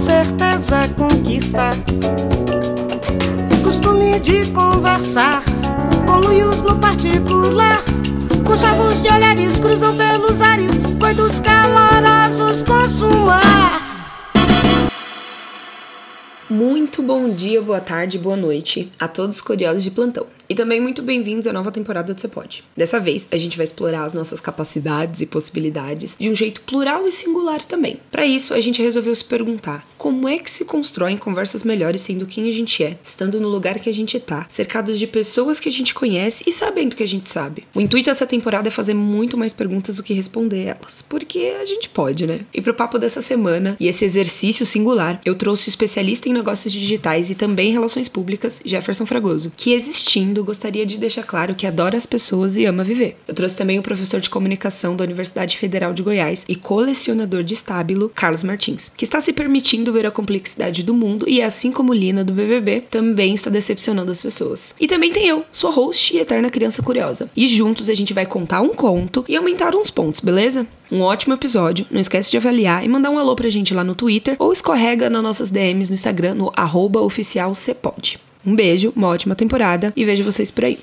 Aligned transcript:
certeza 0.00 0.88
conquista. 0.96 1.72
Costume 3.62 4.18
de 4.18 4.50
conversar 4.50 5.44
com 6.06 6.26
luios 6.26 6.62
no 6.62 6.78
particular. 6.78 7.84
Com 8.46 8.56
chavos 8.56 9.02
de 9.02 9.08
olhares 9.08 9.60
cruzam 9.60 9.94
pelos 9.94 10.40
ares, 10.40 10.78
coitos 10.98 11.38
calorosos 11.40 12.62
consumar. 12.62 13.78
Muito 16.48 17.02
bom 17.02 17.28
dia, 17.28 17.60
boa 17.60 17.80
tarde, 17.80 18.18
boa 18.18 18.36
noite 18.36 18.90
a 18.98 19.06
todos 19.06 19.36
os 19.36 19.42
curiosos 19.42 19.84
de 19.84 19.90
plantão. 19.90 20.26
E 20.50 20.54
também 20.56 20.80
muito 20.80 21.00
bem-vindos 21.00 21.46
à 21.46 21.52
nova 21.52 21.70
temporada 21.70 22.12
do 22.12 22.20
Você 22.20 22.26
Pode. 22.26 22.64
Dessa 22.76 22.98
vez, 22.98 23.24
a 23.30 23.36
gente 23.36 23.56
vai 23.56 23.62
explorar 23.62 24.02
as 24.02 24.12
nossas 24.12 24.40
capacidades 24.40 25.20
e 25.20 25.26
possibilidades 25.26 26.16
de 26.18 26.28
um 26.28 26.34
jeito 26.34 26.62
plural 26.62 27.06
e 27.06 27.12
singular 27.12 27.64
também. 27.64 28.00
Para 28.10 28.26
isso, 28.26 28.52
a 28.52 28.58
gente 28.58 28.82
resolveu 28.82 29.14
se 29.14 29.24
perguntar 29.24 29.86
como 29.96 30.28
é 30.28 30.40
que 30.40 30.50
se 30.50 30.64
constroem 30.64 31.16
conversas 31.16 31.62
melhores 31.62 32.02
sendo 32.02 32.26
quem 32.26 32.48
a 32.48 32.52
gente 32.52 32.82
é, 32.82 32.98
estando 33.00 33.40
no 33.40 33.46
lugar 33.46 33.78
que 33.78 33.88
a 33.88 33.92
gente 33.92 34.18
tá, 34.18 34.44
cercados 34.48 34.98
de 34.98 35.06
pessoas 35.06 35.60
que 35.60 35.68
a 35.68 35.72
gente 35.72 35.94
conhece 35.94 36.42
e 36.44 36.50
sabendo 36.50 36.96
que 36.96 37.04
a 37.04 37.08
gente 37.08 37.30
sabe. 37.30 37.62
O 37.72 37.80
intuito 37.80 38.10
dessa 38.10 38.26
temporada 38.26 38.66
é 38.66 38.72
fazer 38.72 38.94
muito 38.94 39.38
mais 39.38 39.52
perguntas 39.52 39.98
do 39.98 40.02
que 40.02 40.12
responder 40.12 40.64
elas, 40.64 41.00
porque 41.00 41.54
a 41.62 41.64
gente 41.64 41.88
pode, 41.88 42.26
né? 42.26 42.40
E 42.52 42.60
pro 42.60 42.74
papo 42.74 42.98
dessa 42.98 43.22
semana 43.22 43.76
e 43.78 43.86
esse 43.86 44.04
exercício 44.04 44.66
singular, 44.66 45.20
eu 45.24 45.36
trouxe 45.36 45.68
o 45.68 45.70
especialista 45.70 46.28
em 46.28 46.32
negócios 46.32 46.72
digitais 46.72 47.30
e 47.30 47.36
também 47.36 47.70
relações 47.70 48.08
públicas, 48.08 48.60
Jefferson 48.64 49.06
Fragoso, 49.06 49.52
que 49.56 49.72
existindo 49.72 50.39
gostaria 50.44 50.86
de 50.86 50.98
deixar 50.98 51.22
claro 51.22 51.54
que 51.54 51.66
adora 51.66 51.96
as 51.96 52.06
pessoas 52.06 52.56
e 52.56 52.64
ama 52.64 52.84
viver. 52.84 53.16
Eu 53.26 53.34
trouxe 53.34 53.56
também 53.56 53.78
o 53.78 53.82
professor 53.82 54.20
de 54.20 54.30
comunicação 54.30 54.96
da 54.96 55.04
Universidade 55.04 55.56
Federal 55.56 55.92
de 55.92 56.02
Goiás 56.02 56.44
e 56.48 56.56
colecionador 56.56 57.42
de 57.42 57.54
estábilo, 57.54 58.10
Carlos 58.14 58.42
Martins, 58.42 58.92
que 58.96 59.04
está 59.04 59.20
se 59.20 59.32
permitindo 59.32 59.92
ver 59.92 60.06
a 60.06 60.10
complexidade 60.10 60.82
do 60.82 60.94
mundo 60.94 61.28
e, 61.28 61.42
assim 61.42 61.72
como 61.72 61.94
Lina 61.94 62.24
do 62.24 62.32
BBB, 62.32 62.84
também 62.90 63.34
está 63.34 63.50
decepcionando 63.50 64.12
as 64.12 64.22
pessoas. 64.22 64.74
E 64.80 64.86
também 64.86 65.12
tem 65.12 65.26
eu, 65.26 65.44
sua 65.52 65.70
host 65.70 66.16
e 66.16 66.20
eterna 66.20 66.50
criança 66.50 66.82
curiosa. 66.82 67.30
E 67.36 67.48
juntos 67.48 67.88
a 67.88 67.94
gente 67.94 68.14
vai 68.14 68.26
contar 68.26 68.60
um 68.60 68.74
conto 68.74 69.24
e 69.28 69.36
aumentar 69.36 69.74
uns 69.74 69.90
pontos, 69.90 70.20
beleza? 70.20 70.66
Um 70.90 71.02
ótimo 71.02 71.34
episódio, 71.34 71.86
não 71.90 72.00
esquece 72.00 72.30
de 72.30 72.36
avaliar 72.36 72.84
e 72.84 72.88
mandar 72.88 73.10
um 73.10 73.18
alô 73.18 73.36
pra 73.36 73.48
gente 73.48 73.72
lá 73.72 73.84
no 73.84 73.94
Twitter 73.94 74.34
ou 74.38 74.52
escorrega 74.52 75.08
nas 75.08 75.22
nossas 75.22 75.50
DMs 75.50 75.88
no 75.88 75.94
Instagram 75.94 76.34
no 76.34 76.52
arroba 76.56 77.00
oficial 77.00 77.54
um 78.44 78.54
beijo, 78.54 78.92
uma 78.96 79.08
ótima 79.08 79.34
temporada 79.34 79.92
e 79.96 80.04
vejo 80.04 80.24
vocês 80.24 80.50
por 80.50 80.64
aí. 80.64 80.78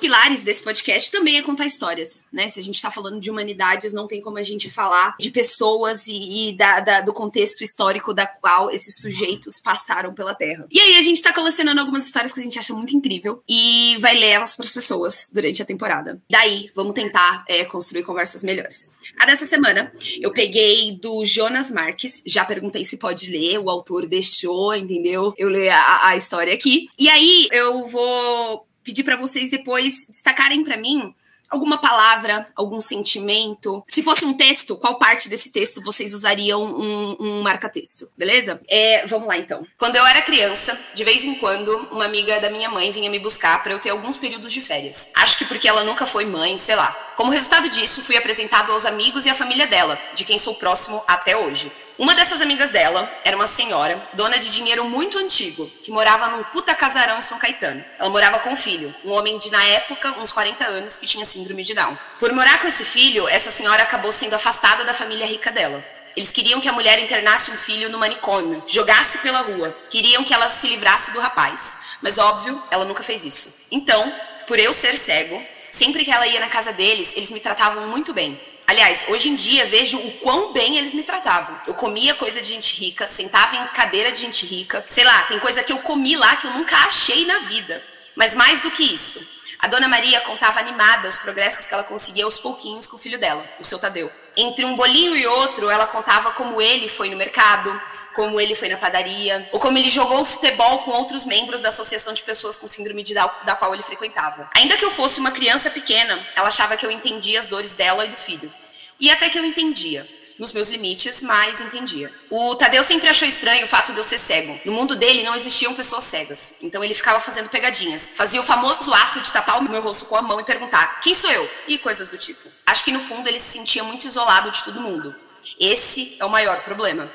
Pilares 0.00 0.42
desse 0.42 0.62
podcast 0.62 1.10
também 1.10 1.36
é 1.36 1.42
contar 1.42 1.66
histórias, 1.66 2.24
né? 2.32 2.48
Se 2.48 2.58
a 2.58 2.62
gente 2.62 2.76
está 2.76 2.90
falando 2.90 3.20
de 3.20 3.30
humanidades, 3.30 3.92
não 3.92 4.06
tem 4.06 4.22
como 4.22 4.38
a 4.38 4.42
gente 4.42 4.70
falar 4.70 5.14
de 5.18 5.30
pessoas 5.30 6.06
e, 6.06 6.48
e 6.48 6.56
da, 6.56 6.80
da, 6.80 7.00
do 7.02 7.12
contexto 7.12 7.62
histórico 7.62 8.14
da 8.14 8.26
qual 8.26 8.70
esses 8.70 8.96
sujeitos 8.96 9.60
passaram 9.60 10.14
pela 10.14 10.34
Terra. 10.34 10.66
E 10.70 10.80
aí 10.80 10.96
a 10.96 11.02
gente 11.02 11.16
está 11.16 11.34
colecionando 11.34 11.80
algumas 11.80 12.06
histórias 12.06 12.32
que 12.32 12.40
a 12.40 12.42
gente 12.42 12.58
acha 12.58 12.72
muito 12.72 12.96
incrível 12.96 13.42
e 13.46 13.98
vai 14.00 14.16
ler 14.16 14.30
elas 14.30 14.56
para 14.56 14.64
as 14.64 14.72
pessoas 14.72 15.30
durante 15.32 15.60
a 15.60 15.66
temporada. 15.66 16.20
Daí, 16.30 16.70
vamos 16.74 16.94
tentar 16.94 17.44
é, 17.46 17.64
construir 17.66 18.02
conversas 18.02 18.42
melhores. 18.42 18.90
A 19.18 19.26
dessa 19.26 19.44
semana, 19.44 19.92
eu 20.18 20.32
peguei 20.32 20.92
do 20.92 21.26
Jonas 21.26 21.70
Marques, 21.70 22.22
já 22.24 22.44
perguntei 22.44 22.86
se 22.86 22.96
pode 22.96 23.30
ler, 23.30 23.58
o 23.58 23.68
autor 23.68 24.06
deixou, 24.06 24.74
entendeu? 24.74 25.34
Eu 25.36 25.50
ler 25.50 25.68
a, 25.68 26.08
a 26.08 26.16
história 26.16 26.54
aqui. 26.54 26.88
E 26.98 27.08
aí 27.08 27.48
eu 27.52 27.86
vou 27.86 28.69
pedir 28.90 29.04
para 29.04 29.16
vocês 29.16 29.50
depois 29.50 29.94
destacarem 30.08 30.64
para 30.64 30.76
mim 30.76 31.14
alguma 31.48 31.78
palavra, 31.78 32.46
algum 32.54 32.80
sentimento. 32.80 33.84
Se 33.88 34.02
fosse 34.02 34.24
um 34.24 34.34
texto, 34.34 34.76
qual 34.76 34.98
parte 34.98 35.28
desse 35.28 35.50
texto 35.50 35.82
vocês 35.82 36.14
usariam 36.14 36.62
um, 36.62 37.16
um 37.18 37.42
marca-texto, 37.42 38.08
beleza? 38.16 38.60
É, 38.68 39.04
vamos 39.06 39.26
lá 39.26 39.36
então. 39.36 39.66
Quando 39.76 39.96
eu 39.96 40.06
era 40.06 40.22
criança, 40.22 40.78
de 40.94 41.02
vez 41.02 41.24
em 41.24 41.34
quando, 41.34 41.76
uma 41.90 42.04
amiga 42.04 42.40
da 42.40 42.50
minha 42.50 42.68
mãe 42.68 42.92
vinha 42.92 43.10
me 43.10 43.18
buscar 43.18 43.62
para 43.62 43.72
eu 43.72 43.80
ter 43.80 43.90
alguns 43.90 44.16
períodos 44.16 44.52
de 44.52 44.60
férias. 44.60 45.10
Acho 45.14 45.38
que 45.38 45.44
porque 45.44 45.68
ela 45.68 45.82
nunca 45.82 46.06
foi 46.06 46.24
mãe, 46.24 46.56
sei 46.56 46.76
lá. 46.76 46.92
Como 47.16 47.32
resultado 47.32 47.68
disso, 47.68 48.02
fui 48.02 48.16
apresentado 48.16 48.70
aos 48.70 48.86
amigos 48.86 49.26
e 49.26 49.30
à 49.30 49.34
família 49.34 49.66
dela, 49.66 50.00
de 50.14 50.24
quem 50.24 50.38
sou 50.38 50.54
próximo 50.54 51.02
até 51.06 51.36
hoje. 51.36 51.70
Uma 52.00 52.14
dessas 52.14 52.40
amigas 52.40 52.70
dela 52.70 53.12
era 53.22 53.36
uma 53.36 53.46
senhora, 53.46 54.02
dona 54.14 54.38
de 54.38 54.48
dinheiro 54.48 54.86
muito 54.86 55.18
antigo, 55.18 55.70
que 55.84 55.90
morava 55.90 56.28
num 56.28 56.42
puta 56.44 56.74
casarão 56.74 57.18
em 57.18 57.20
São 57.20 57.38
Caetano. 57.38 57.84
Ela 57.98 58.08
morava 58.08 58.38
com 58.38 58.48
um 58.48 58.56
filho, 58.56 58.94
um 59.04 59.10
homem 59.10 59.36
de, 59.36 59.50
na 59.50 59.62
época, 59.62 60.18
uns 60.18 60.32
40 60.32 60.64
anos, 60.64 60.96
que 60.96 61.06
tinha 61.06 61.26
síndrome 61.26 61.62
de 61.62 61.74
Down. 61.74 61.98
Por 62.18 62.32
morar 62.32 62.58
com 62.58 62.66
esse 62.66 62.86
filho, 62.86 63.28
essa 63.28 63.50
senhora 63.50 63.82
acabou 63.82 64.12
sendo 64.12 64.32
afastada 64.32 64.82
da 64.82 64.94
família 64.94 65.26
rica 65.26 65.50
dela. 65.50 65.84
Eles 66.16 66.30
queriam 66.30 66.58
que 66.58 66.70
a 66.70 66.72
mulher 66.72 66.98
internasse 66.98 67.50
um 67.50 67.58
filho 67.58 67.90
no 67.90 67.98
manicômio, 67.98 68.64
jogasse 68.66 69.18
pela 69.18 69.40
rua. 69.40 69.76
Queriam 69.90 70.24
que 70.24 70.32
ela 70.32 70.48
se 70.48 70.68
livrasse 70.68 71.10
do 71.10 71.20
rapaz. 71.20 71.76
Mas 72.00 72.16
óbvio, 72.16 72.62
ela 72.70 72.86
nunca 72.86 73.02
fez 73.02 73.26
isso. 73.26 73.52
Então, 73.70 74.10
por 74.46 74.58
eu 74.58 74.72
ser 74.72 74.96
cego, 74.96 75.44
sempre 75.70 76.02
que 76.02 76.10
ela 76.10 76.26
ia 76.26 76.40
na 76.40 76.48
casa 76.48 76.72
deles, 76.72 77.12
eles 77.14 77.30
me 77.30 77.40
tratavam 77.40 77.86
muito 77.88 78.14
bem. 78.14 78.40
Aliás, 78.70 79.04
hoje 79.08 79.28
em 79.28 79.34
dia 79.34 79.66
vejo 79.66 79.98
o 79.98 80.12
quão 80.18 80.52
bem 80.52 80.76
eles 80.76 80.94
me 80.94 81.02
tratavam. 81.02 81.60
Eu 81.66 81.74
comia 81.74 82.14
coisa 82.14 82.40
de 82.40 82.46
gente 82.46 82.78
rica, 82.78 83.08
sentava 83.08 83.56
em 83.56 83.66
cadeira 83.66 84.12
de 84.12 84.20
gente 84.20 84.46
rica. 84.46 84.84
Sei 84.86 85.02
lá, 85.02 85.22
tem 85.24 85.40
coisa 85.40 85.60
que 85.64 85.72
eu 85.72 85.78
comi 85.78 86.14
lá 86.14 86.36
que 86.36 86.46
eu 86.46 86.52
nunca 86.52 86.76
achei 86.76 87.26
na 87.26 87.40
vida. 87.40 87.82
Mas 88.14 88.32
mais 88.32 88.62
do 88.62 88.70
que 88.70 88.84
isso, 88.84 89.20
a 89.58 89.66
dona 89.66 89.88
Maria 89.88 90.20
contava 90.20 90.60
animada 90.60 91.08
os 91.08 91.18
progressos 91.18 91.66
que 91.66 91.74
ela 91.74 91.82
conseguia 91.82 92.24
aos 92.24 92.38
pouquinhos 92.38 92.86
com 92.86 92.94
o 92.94 92.98
filho 93.00 93.18
dela, 93.18 93.44
o 93.58 93.64
seu 93.64 93.76
Tadeu. 93.76 94.08
Entre 94.40 94.64
um 94.64 94.74
bolinho 94.74 95.14
e 95.14 95.26
outro, 95.26 95.68
ela 95.68 95.86
contava 95.86 96.30
como 96.30 96.62
ele 96.62 96.88
foi 96.88 97.10
no 97.10 97.16
mercado, 97.16 97.78
como 98.14 98.40
ele 98.40 98.54
foi 98.54 98.70
na 98.70 98.76
padaria, 98.78 99.46
ou 99.52 99.60
como 99.60 99.76
ele 99.76 99.90
jogou 99.90 100.24
futebol 100.24 100.78
com 100.78 100.92
outros 100.92 101.26
membros 101.26 101.60
da 101.60 101.68
associação 101.68 102.14
de 102.14 102.22
pessoas 102.22 102.56
com 102.56 102.66
síndrome 102.66 103.02
de 103.02 103.12
Down 103.12 103.30
da 103.44 103.54
qual 103.54 103.74
ele 103.74 103.82
frequentava. 103.82 104.48
Ainda 104.56 104.78
que 104.78 104.84
eu 104.84 104.90
fosse 104.90 105.20
uma 105.20 105.30
criança 105.30 105.70
pequena, 105.70 106.26
ela 106.34 106.48
achava 106.48 106.74
que 106.74 106.86
eu 106.86 106.90
entendia 106.90 107.38
as 107.38 107.48
dores 107.48 107.74
dela 107.74 108.06
e 108.06 108.08
do 108.08 108.16
filho. 108.16 108.50
E 108.98 109.10
até 109.10 109.28
que 109.28 109.38
eu 109.38 109.44
entendia. 109.44 110.08
Nos 110.40 110.54
meus 110.54 110.70
limites, 110.70 111.20
mas 111.20 111.60
entendia. 111.60 112.10
O 112.30 112.54
Tadeu 112.54 112.82
sempre 112.82 113.06
achou 113.10 113.28
estranho 113.28 113.66
o 113.66 113.68
fato 113.68 113.92
de 113.92 113.98
eu 113.98 114.04
ser 114.04 114.16
cego. 114.16 114.58
No 114.64 114.72
mundo 114.72 114.96
dele 114.96 115.22
não 115.22 115.34
existiam 115.34 115.74
pessoas 115.74 116.04
cegas. 116.04 116.54
Então 116.62 116.82
ele 116.82 116.94
ficava 116.94 117.20
fazendo 117.20 117.50
pegadinhas. 117.50 118.10
Fazia 118.16 118.40
o 118.40 118.42
famoso 118.42 118.90
ato 118.94 119.20
de 119.20 119.30
tapar 119.30 119.60
o 119.60 119.70
meu 119.70 119.82
rosto 119.82 120.06
com 120.06 120.16
a 120.16 120.22
mão 120.22 120.40
e 120.40 120.44
perguntar: 120.44 120.98
quem 121.02 121.14
sou 121.14 121.30
eu? 121.30 121.46
E 121.68 121.76
coisas 121.76 122.08
do 122.08 122.16
tipo. 122.16 122.48
Acho 122.64 122.82
que 122.82 122.90
no 122.90 123.00
fundo 123.00 123.28
ele 123.28 123.38
se 123.38 123.52
sentia 123.52 123.84
muito 123.84 124.06
isolado 124.06 124.50
de 124.50 124.64
todo 124.64 124.80
mundo. 124.80 125.14
Esse 125.58 126.16
é 126.18 126.24
o 126.24 126.30
maior 126.30 126.62
problema. 126.62 127.10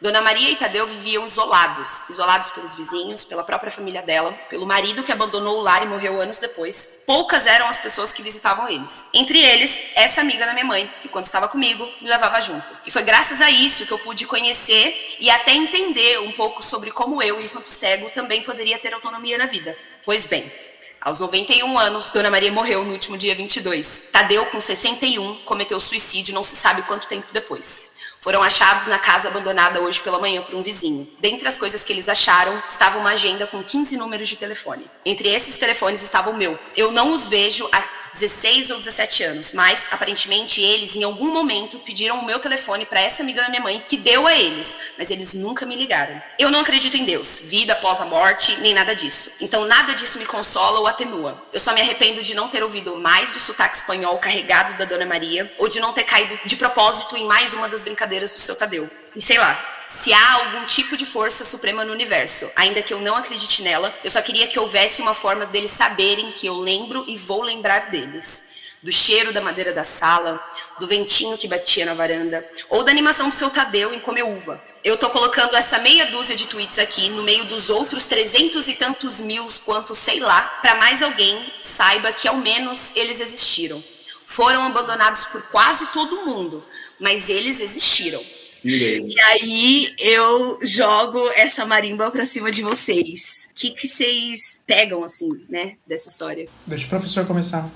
Dona 0.00 0.22
Maria 0.22 0.50
e 0.50 0.54
Tadeu 0.54 0.86
viviam 0.86 1.26
isolados, 1.26 2.08
isolados 2.08 2.50
pelos 2.50 2.72
vizinhos, 2.72 3.24
pela 3.24 3.42
própria 3.42 3.72
família 3.72 4.00
dela, 4.00 4.32
pelo 4.48 4.64
marido 4.64 5.02
que 5.02 5.10
abandonou 5.10 5.58
o 5.58 5.60
lar 5.60 5.82
e 5.82 5.86
morreu 5.86 6.20
anos 6.20 6.38
depois. 6.38 7.02
Poucas 7.04 7.48
eram 7.48 7.66
as 7.66 7.78
pessoas 7.78 8.12
que 8.12 8.22
visitavam 8.22 8.68
eles. 8.68 9.08
Entre 9.12 9.40
eles, 9.40 9.76
essa 9.96 10.20
amiga 10.20 10.46
da 10.46 10.52
minha 10.52 10.64
mãe, 10.64 10.88
que 11.00 11.08
quando 11.08 11.24
estava 11.24 11.48
comigo, 11.48 11.84
me 12.00 12.08
levava 12.08 12.40
junto. 12.40 12.72
E 12.86 12.92
foi 12.92 13.02
graças 13.02 13.40
a 13.40 13.50
isso 13.50 13.86
que 13.86 13.92
eu 13.92 13.98
pude 13.98 14.24
conhecer 14.24 15.16
e 15.18 15.28
até 15.30 15.52
entender 15.52 16.20
um 16.20 16.30
pouco 16.30 16.62
sobre 16.62 16.92
como 16.92 17.20
eu, 17.20 17.40
enquanto 17.40 17.66
cego, 17.66 18.08
também 18.10 18.42
poderia 18.42 18.78
ter 18.78 18.94
autonomia 18.94 19.36
na 19.36 19.46
vida. 19.46 19.76
Pois 20.04 20.26
bem, 20.26 20.52
aos 21.00 21.18
91 21.18 21.76
anos, 21.76 22.12
Dona 22.12 22.30
Maria 22.30 22.52
morreu 22.52 22.84
no 22.84 22.92
último 22.92 23.18
dia 23.18 23.34
22. 23.34 24.10
Tadeu, 24.12 24.46
com 24.46 24.60
61, 24.60 25.38
cometeu 25.38 25.80
suicídio 25.80 26.32
não 26.32 26.44
se 26.44 26.54
sabe 26.54 26.82
quanto 26.82 27.08
tempo 27.08 27.32
depois 27.32 27.87
foram 28.28 28.42
achados 28.42 28.86
na 28.86 28.98
casa 28.98 29.28
abandonada 29.28 29.80
hoje 29.80 30.02
pela 30.02 30.18
manhã 30.18 30.42
por 30.42 30.54
um 30.54 30.62
vizinho. 30.62 31.08
Dentre 31.18 31.48
as 31.48 31.56
coisas 31.56 31.82
que 31.82 31.90
eles 31.94 32.10
acharam, 32.10 32.62
estava 32.68 32.98
uma 32.98 33.12
agenda 33.12 33.46
com 33.46 33.64
15 33.64 33.96
números 33.96 34.28
de 34.28 34.36
telefone. 34.36 34.84
Entre 35.02 35.30
esses 35.30 35.56
telefones 35.56 36.02
estava 36.02 36.28
o 36.28 36.36
meu. 36.36 36.58
Eu 36.76 36.92
não 36.92 37.14
os 37.14 37.26
vejo 37.26 37.66
há 37.72 37.80
16 38.14 38.70
ou 38.70 38.78
17 38.78 39.22
anos, 39.24 39.52
mas 39.52 39.86
aparentemente 39.90 40.60
eles 40.60 40.94
em 40.96 41.02
algum 41.02 41.32
momento 41.32 41.78
pediram 41.78 42.18
o 42.18 42.24
meu 42.24 42.38
telefone 42.38 42.86
para 42.86 43.00
essa 43.00 43.22
amiga 43.22 43.42
da 43.42 43.48
minha 43.48 43.62
mãe 43.62 43.82
que 43.86 43.96
deu 43.96 44.26
a 44.26 44.34
eles, 44.34 44.76
mas 44.96 45.10
eles 45.10 45.34
nunca 45.34 45.66
me 45.66 45.76
ligaram. 45.76 46.20
Eu 46.38 46.50
não 46.50 46.60
acredito 46.60 46.96
em 46.96 47.04
Deus, 47.04 47.38
vida 47.38 47.72
após 47.72 48.00
a 48.00 48.04
morte, 48.04 48.56
nem 48.60 48.74
nada 48.74 48.94
disso. 48.94 49.30
Então 49.40 49.64
nada 49.64 49.94
disso 49.94 50.18
me 50.18 50.26
consola 50.26 50.80
ou 50.80 50.86
atenua. 50.86 51.42
Eu 51.52 51.60
só 51.60 51.72
me 51.72 51.80
arrependo 51.80 52.22
de 52.22 52.34
não 52.34 52.48
ter 52.48 52.62
ouvido 52.62 52.96
mais 52.96 53.32
do 53.32 53.40
sotaque 53.40 53.76
espanhol 53.76 54.18
carregado 54.18 54.76
da 54.76 54.84
Dona 54.84 55.06
Maria 55.06 55.52
ou 55.58 55.68
de 55.68 55.80
não 55.80 55.92
ter 55.92 56.04
caído 56.04 56.38
de 56.44 56.56
propósito 56.56 57.16
em 57.16 57.26
mais 57.26 57.52
uma 57.54 57.68
das 57.68 57.82
brincadeiras 57.82 58.32
do 58.32 58.40
seu 58.40 58.56
Tadeu. 58.56 58.88
E 59.14 59.20
sei 59.20 59.38
lá, 59.38 59.77
se 60.00 60.12
há 60.12 60.32
algum 60.34 60.64
tipo 60.64 60.96
de 60.96 61.04
força 61.04 61.44
suprema 61.44 61.84
no 61.84 61.92
universo. 61.92 62.48
Ainda 62.54 62.82
que 62.82 62.94
eu 62.94 63.00
não 63.00 63.16
acredite 63.16 63.62
nela, 63.62 63.92
eu 64.04 64.10
só 64.10 64.22
queria 64.22 64.46
que 64.46 64.58
houvesse 64.58 65.02
uma 65.02 65.14
forma 65.14 65.44
deles 65.44 65.72
saberem 65.72 66.30
que 66.30 66.46
eu 66.46 66.54
lembro 66.54 67.04
e 67.08 67.16
vou 67.16 67.42
lembrar 67.42 67.90
deles. 67.90 68.44
Do 68.80 68.92
cheiro 68.92 69.32
da 69.32 69.40
madeira 69.40 69.72
da 69.72 69.82
sala, 69.82 70.40
do 70.78 70.86
ventinho 70.86 71.36
que 71.36 71.48
batia 71.48 71.84
na 71.84 71.94
varanda, 71.94 72.48
ou 72.68 72.84
da 72.84 72.92
animação 72.92 73.28
do 73.28 73.34
seu 73.34 73.50
Tadeu 73.50 73.92
em 73.92 73.98
comer 73.98 74.22
uva. 74.22 74.62
Eu 74.84 74.96
tô 74.96 75.10
colocando 75.10 75.56
essa 75.56 75.80
meia 75.80 76.06
dúzia 76.06 76.36
de 76.36 76.46
tweets 76.46 76.78
aqui 76.78 77.08
no 77.08 77.24
meio 77.24 77.46
dos 77.46 77.68
outros 77.68 78.06
trezentos 78.06 78.68
e 78.68 78.74
tantos 78.74 79.18
mil 79.20 79.48
quanto 79.64 79.96
sei 79.96 80.20
lá, 80.20 80.42
para 80.62 80.76
mais 80.76 81.02
alguém 81.02 81.52
saiba 81.64 82.12
que 82.12 82.28
ao 82.28 82.36
menos 82.36 82.92
eles 82.94 83.18
existiram. 83.18 83.82
Foram 84.24 84.62
abandonados 84.62 85.24
por 85.24 85.42
quase 85.48 85.88
todo 85.88 86.24
mundo, 86.24 86.64
mas 87.00 87.28
eles 87.28 87.58
existiram. 87.58 88.22
E 88.64 89.14
aí 89.26 89.94
eu 89.98 90.58
jogo 90.62 91.28
essa 91.36 91.64
marimba 91.64 92.10
pra 92.10 92.26
cima 92.26 92.50
de 92.50 92.62
vocês. 92.62 93.48
O 93.50 93.54
que, 93.54 93.70
que 93.70 93.86
vocês 93.86 94.60
pegam, 94.66 95.04
assim, 95.04 95.28
né, 95.48 95.76
dessa 95.86 96.08
história? 96.08 96.48
Deixa 96.66 96.86
o 96.86 96.88
professor 96.88 97.26
começar. 97.26 97.70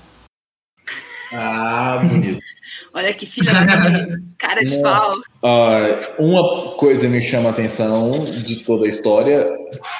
Ah, 1.31 1.99
bonito. 2.01 2.39
Olha 2.93 3.13
que 3.13 3.25
filha 3.25 3.53
da 3.53 3.65
cara 4.37 4.63
de 4.63 4.81
pau. 4.81 5.17
Uh, 5.43 6.23
uma 6.23 6.75
coisa 6.75 7.07
me 7.07 7.21
chama 7.21 7.49
a 7.49 7.51
atenção 7.51 8.23
de 8.25 8.63
toda 8.63 8.85
a 8.85 8.89
história, 8.89 9.47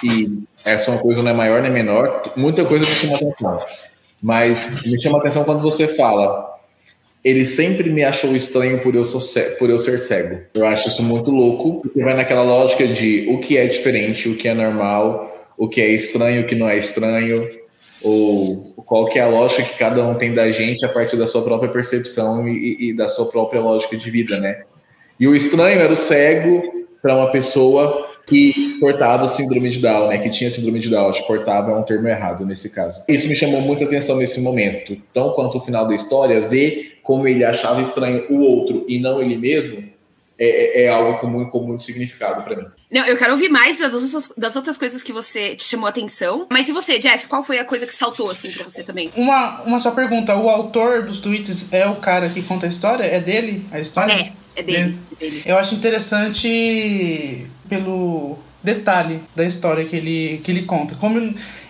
e 0.04 0.44
essa 0.64 0.90
é 0.90 0.94
uma 0.94 1.02
coisa 1.02 1.22
não 1.22 1.32
é 1.32 1.34
maior 1.34 1.62
nem 1.62 1.72
menor, 1.72 2.34
muita 2.36 2.66
coisa 2.66 2.86
me 2.86 2.92
chama 2.92 3.14
a 3.14 3.18
atenção. 3.18 3.66
Mas 4.22 4.84
me 4.86 5.02
chama 5.02 5.18
a 5.18 5.22
atenção 5.22 5.44
quando 5.44 5.62
você 5.62 5.88
fala, 5.88 6.53
ele 7.24 7.46
sempre 7.46 7.90
me 7.90 8.04
achou 8.04 8.36
estranho 8.36 8.80
por 8.80 8.94
eu, 8.94 9.04
por 9.58 9.70
eu 9.70 9.80
ser 9.80 9.98
cego. 10.00 10.42
Eu 10.54 10.66
acho 10.66 10.90
isso 10.90 11.02
muito 11.02 11.32
louco, 11.32 11.82
porque 11.82 12.04
vai 12.04 12.14
naquela 12.14 12.44
lógica 12.44 12.86
de 12.86 13.26
o 13.30 13.40
que 13.40 13.58
é 13.58 13.66
diferente, 13.66 14.28
o 14.28 14.36
que 14.36 14.48
é 14.48 14.54
normal, 14.54 15.54
o 15.58 15.70
que 15.70 15.80
é 15.80 15.88
estranho, 15.88 16.42
o 16.42 16.46
que 16.46 16.56
não 16.56 16.68
é 16.68 16.78
estranho, 16.78 17.50
ou 18.02 18.74
qual 18.86 19.06
que 19.06 19.18
é 19.18 19.22
a 19.22 19.28
lógica 19.28 19.64
que 19.64 19.78
cada 19.78 20.06
um 20.06 20.16
tem 20.16 20.34
da 20.34 20.52
gente 20.52 20.86
a 20.86 20.90
partir 20.90 21.16
da 21.16 21.26
sua 21.26 21.42
própria 21.44 21.72
percepção 21.72 22.48
e, 22.48 22.90
e 22.90 22.94
da 22.94 23.08
sua 23.08 23.28
própria 23.28 23.62
lógica 23.62 23.96
de 23.96 24.12
vida, 24.12 24.40
né? 24.40 24.64
E 25.18 25.26
o 25.26 25.34
estranho 25.34 25.80
era 25.80 25.94
o 25.94 25.96
cego 25.96 26.62
para 27.02 27.16
uma 27.16 27.32
pessoa 27.32 28.06
que 28.26 28.78
portava 28.80 29.28
síndrome 29.28 29.70
de 29.70 29.80
Down, 29.80 30.08
né? 30.08 30.18
Que 30.18 30.30
tinha 30.30 30.50
síndrome 30.50 30.80
de 30.80 30.90
Down. 30.90 31.10
Acho 31.10 31.22
que 31.22 31.28
portava 31.28 31.72
é 31.72 31.76
um 31.76 31.84
termo 31.84 32.08
errado 32.08 32.46
nesse 32.46 32.70
caso. 32.70 33.04
Isso 33.08 33.28
me 33.28 33.36
chamou 33.36 33.62
muita 33.62 33.84
atenção 33.84 34.18
nesse 34.18 34.40
momento. 34.40 34.94
Então, 34.94 35.32
quanto 35.32 35.58
ao 35.58 35.66
final 35.66 35.88
da 35.88 35.94
história, 35.94 36.46
ver 36.46 37.00
como 37.04 37.28
ele 37.28 37.44
achava 37.44 37.82
estranho 37.82 38.26
o 38.30 38.40
outro 38.40 38.86
e 38.88 39.00
não 39.00 39.22
ele 39.22 39.38
mesmo 39.38 39.84
é, 40.40 40.82
é, 40.82 40.84
é 40.86 40.90
algo 40.90 41.20
com 41.20 41.28
muito, 41.28 41.52
com 41.52 41.60
muito 41.60 41.84
significado 41.84 42.44
para 42.44 42.56
mim. 42.56 42.66
Não, 42.92 43.06
eu 43.06 43.18
quero 43.18 43.34
ouvir 43.34 43.50
mais 43.50 43.80
das 43.80 43.94
outras, 43.94 44.32
das 44.38 44.56
outras 44.56 44.78
coisas 44.78 45.04
que 45.04 45.14
você 45.14 45.56
te 45.56 45.64
chamou 45.64 45.86
a 45.86 45.90
atenção. 45.90 46.48
Mas 46.52 46.68
e 46.68 46.72
você, 46.72 46.98
Jeff? 46.98 47.28
Qual 47.28 47.44
foi 47.44 47.60
a 47.60 47.66
coisa 47.66 47.86
que 47.86 47.94
saltou 47.94 48.30
assim 48.30 48.52
pra 48.52 48.64
você 48.64 48.84
também? 48.84 49.12
Uma, 49.16 49.62
uma 49.62 49.80
só 49.80 49.92
pergunta: 49.92 50.36
o 50.36 50.50
autor 50.50 51.04
dos 51.04 51.20
tweets 51.20 51.72
é 51.72 51.88
o 51.88 51.96
cara 51.96 52.30
que 52.30 52.42
conta 52.42 52.66
a 52.66 52.70
história? 52.70 53.04
É 53.04 53.20
dele 53.20 53.66
a 53.72 53.80
história? 53.80 54.14
É, 54.14 54.34
é 54.56 54.64
dele. 54.64 54.98
É 55.12 55.16
dele. 55.16 55.44
Eu 55.46 55.58
acho 55.58 55.76
interessante 55.76 57.48
pelo 57.68 58.38
detalhe 58.64 59.20
da 59.36 59.44
história 59.44 59.84
que 59.84 59.96
ele, 59.96 60.42
que 60.44 60.52
ele 60.52 60.64
conta. 60.64 60.96
Como 60.96 61.20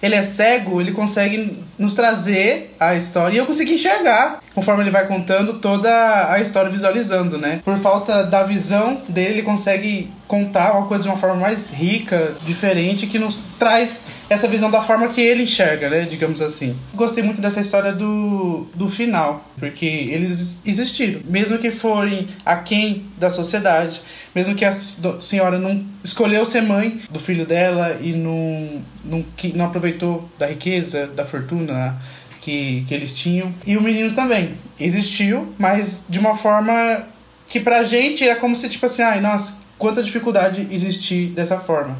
ele 0.01 0.15
é 0.15 0.21
cego, 0.21 0.79
ele 0.79 0.91
consegue 0.91 1.57
nos 1.77 1.93
trazer 1.93 2.75
a 2.79 2.95
história 2.95 3.35
e 3.35 3.37
eu 3.39 3.45
consegui 3.45 3.73
enxergar 3.73 4.42
conforme 4.53 4.83
ele 4.83 4.91
vai 4.91 5.07
contando 5.07 5.53
toda 5.53 6.31
a 6.31 6.39
história 6.39 6.69
visualizando, 6.69 7.37
né? 7.37 7.61
Por 7.63 7.77
falta 7.77 8.23
da 8.23 8.43
visão 8.43 9.01
dele, 9.09 9.35
ele 9.35 9.41
consegue 9.41 10.11
contar 10.27 10.73
uma 10.73 10.87
coisa 10.87 11.03
de 11.03 11.09
uma 11.09 11.17
forma 11.17 11.35
mais 11.35 11.71
rica, 11.71 12.33
diferente, 12.45 13.07
que 13.07 13.19
nos 13.19 13.37
traz 13.59 14.05
essa 14.29 14.47
visão 14.47 14.71
da 14.71 14.81
forma 14.81 15.07
que 15.09 15.21
ele 15.21 15.43
enxerga, 15.43 15.89
né? 15.89 16.07
Digamos 16.09 16.41
assim. 16.41 16.75
Gostei 16.93 17.23
muito 17.23 17.41
dessa 17.41 17.61
história 17.61 17.93
do, 17.93 18.67
do 18.73 18.87
final, 18.87 19.47
porque 19.59 19.85
eles 19.85 20.61
existiram. 20.65 21.21
Mesmo 21.25 21.57
que 21.57 21.69
forem 21.69 22.27
aquém 22.45 23.05
da 23.17 23.29
sociedade, 23.29 24.01
mesmo 24.33 24.55
que 24.55 24.65
a 24.65 24.71
senhora 24.71 25.59
não 25.59 25.83
escolheu 26.03 26.45
ser 26.45 26.61
mãe 26.61 26.99
do 27.09 27.19
filho 27.19 27.45
dela 27.45 27.97
e 28.01 28.13
não, 28.13 28.81
não, 29.03 29.25
não 29.53 29.65
aproveitou 29.65 30.27
da 30.39 30.47
riqueza, 30.47 31.07
da 31.07 31.23
fortuna? 31.23 31.95
Que, 32.43 32.83
que 32.87 32.93
eles 32.93 33.13
tinham. 33.13 33.53
E 33.65 33.77
o 33.77 33.81
menino 33.81 34.11
também 34.11 34.55
existiu, 34.77 35.53
mas 35.57 36.05
de 36.09 36.19
uma 36.19 36.35
forma 36.35 37.05
que 37.47 37.59
pra 37.59 37.83
gente 37.83 38.27
é 38.27 38.35
como 38.35 38.55
se, 38.55 38.67
tipo 38.67 38.85
assim, 38.85 39.01
ai, 39.01 39.21
nossa, 39.21 39.61
quanta 39.77 40.03
dificuldade 40.03 40.67
existir 40.69 41.27
dessa 41.27 41.57
forma, 41.57 41.97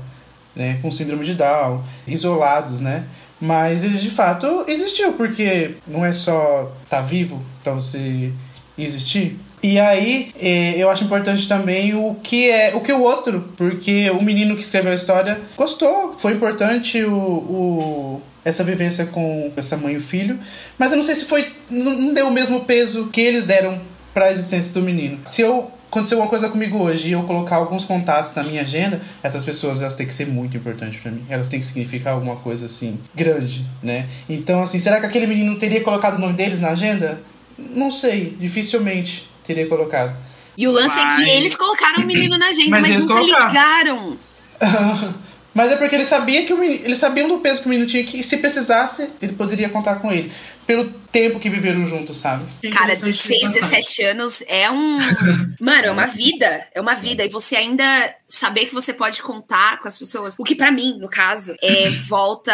né? 0.53 0.77
Com 0.81 0.91
síndrome 0.91 1.25
de 1.25 1.35
Down, 1.35 1.81
isolados, 2.05 2.81
né? 2.81 3.05
Mas 3.39 3.83
eles 3.83 4.01
de 4.01 4.09
fato 4.09 4.65
existiu, 4.67 5.13
porque 5.13 5.75
não 5.87 6.05
é 6.05 6.11
só 6.11 6.71
estar 6.83 6.97
tá 6.97 7.01
vivo 7.01 7.41
para 7.63 7.73
você 7.73 8.31
existir. 8.77 9.39
E 9.61 9.79
aí, 9.79 10.33
é, 10.37 10.77
eu 10.77 10.89
acho 10.89 11.05
importante 11.05 11.47
também 11.47 11.95
o 11.95 12.15
que 12.15 12.49
é 12.49 12.75
o 12.75 12.81
que 12.81 12.91
o 12.91 13.01
outro, 13.01 13.47
porque 13.55 14.09
o 14.09 14.21
menino 14.21 14.57
que 14.57 14.61
escreveu 14.61 14.91
a 14.91 14.95
história 14.95 15.39
gostou, 15.55 16.15
foi 16.17 16.33
importante 16.33 17.01
o, 17.05 17.13
o 17.13 18.21
essa 18.45 18.63
vivência 18.63 19.05
com 19.05 19.51
essa 19.55 19.77
mãe 19.77 19.93
e 19.93 19.97
o 19.97 20.01
filho, 20.01 20.39
mas 20.77 20.91
eu 20.91 20.97
não 20.97 21.03
sei 21.03 21.15
se 21.15 21.25
foi 21.25 21.51
não 21.69 22.13
deu 22.13 22.27
o 22.27 22.31
mesmo 22.31 22.61
peso 22.61 23.07
que 23.07 23.21
eles 23.21 23.43
deram 23.43 23.79
para 24.13 24.25
a 24.25 24.31
existência 24.31 24.73
do 24.73 24.81
menino. 24.81 25.19
Se 25.23 25.41
eu 25.41 25.71
aconteceu 25.93 26.17
uma 26.17 26.27
coisa 26.27 26.49
comigo 26.49 26.79
hoje 26.79 27.09
e 27.09 27.11
eu 27.11 27.21
colocar 27.23 27.57
alguns 27.57 27.85
contatos 27.85 28.33
na 28.33 28.43
minha 28.43 28.63
agenda, 28.63 28.99
essas 29.21 29.45
pessoas 29.45 29.79
elas 29.79 29.93
têm 29.93 30.07
que 30.07 30.13
ser 30.13 30.25
muito 30.25 30.57
importantes 30.57 30.99
para 30.99 31.11
mim. 31.11 31.23
Elas 31.29 31.47
têm 31.47 31.59
que 31.59 31.65
significar 31.65 32.13
alguma 32.13 32.35
coisa 32.35 32.65
assim 32.65 32.99
grande, 33.13 33.63
né? 33.81 34.07
Então 34.27 34.61
assim, 34.61 34.79
será 34.79 34.99
que 34.99 35.05
aquele 35.05 35.27
menino 35.27 35.55
teria 35.55 35.81
colocado 35.81 36.15
o 36.15 36.19
nome 36.19 36.33
deles 36.33 36.59
na 36.59 36.69
agenda? 36.69 37.21
Não 37.57 37.91
sei, 37.91 38.35
dificilmente 38.39 39.29
teria 39.43 39.67
colocado. 39.67 40.19
E 40.57 40.67
o 40.67 40.71
lance 40.71 40.95
mas... 40.95 41.19
é 41.19 41.23
que 41.23 41.29
eles 41.29 41.55
colocaram 41.55 42.03
o 42.03 42.05
menino 42.07 42.37
na 42.37 42.47
agenda, 42.47 42.71
mas, 42.71 42.89
mas 42.89 43.03
nunca 43.03 43.13
colocaram. 43.13 43.47
ligaram. 43.47 44.17
Mas 45.53 45.71
é 45.71 45.75
porque 45.75 45.95
ele 45.95 46.05
sabia 46.05 46.45
que 46.45 46.53
o 46.53 46.57
menino, 46.57 46.85
eles 46.85 46.97
sabiam 46.97 47.27
do 47.27 47.39
peso 47.39 47.61
que 47.61 47.67
o 47.67 47.69
menino 47.69 47.87
tinha 47.87 48.03
que 48.03 48.23
se 48.23 48.37
precisasse, 48.37 49.09
ele 49.21 49.33
poderia 49.33 49.69
contar 49.69 49.95
com 49.95 50.11
ele. 50.11 50.31
Pelo 50.65 50.89
tempo 51.11 51.39
que 51.39 51.49
viveram 51.49 51.85
juntos, 51.85 52.15
sabe? 52.15 52.45
Cara, 52.71 52.95
16, 52.95 53.51
17 53.51 54.03
anos 54.03 54.41
é 54.47 54.71
um. 54.71 54.97
Mano, 55.59 55.87
é 55.87 55.91
uma 55.91 56.05
vida. 56.05 56.65
É 56.73 56.79
uma 56.79 56.95
vida. 56.95 57.25
E 57.25 57.27
você 57.27 57.57
ainda 57.57 57.83
saber 58.25 58.67
que 58.67 58.73
você 58.73 58.93
pode 58.93 59.21
contar 59.21 59.81
com 59.81 59.89
as 59.89 59.99
pessoas. 59.99 60.35
O 60.39 60.43
que 60.45 60.55
para 60.55 60.71
mim, 60.71 60.97
no 60.99 61.09
caso, 61.09 61.53
é 61.61 61.89
volta 62.07 62.53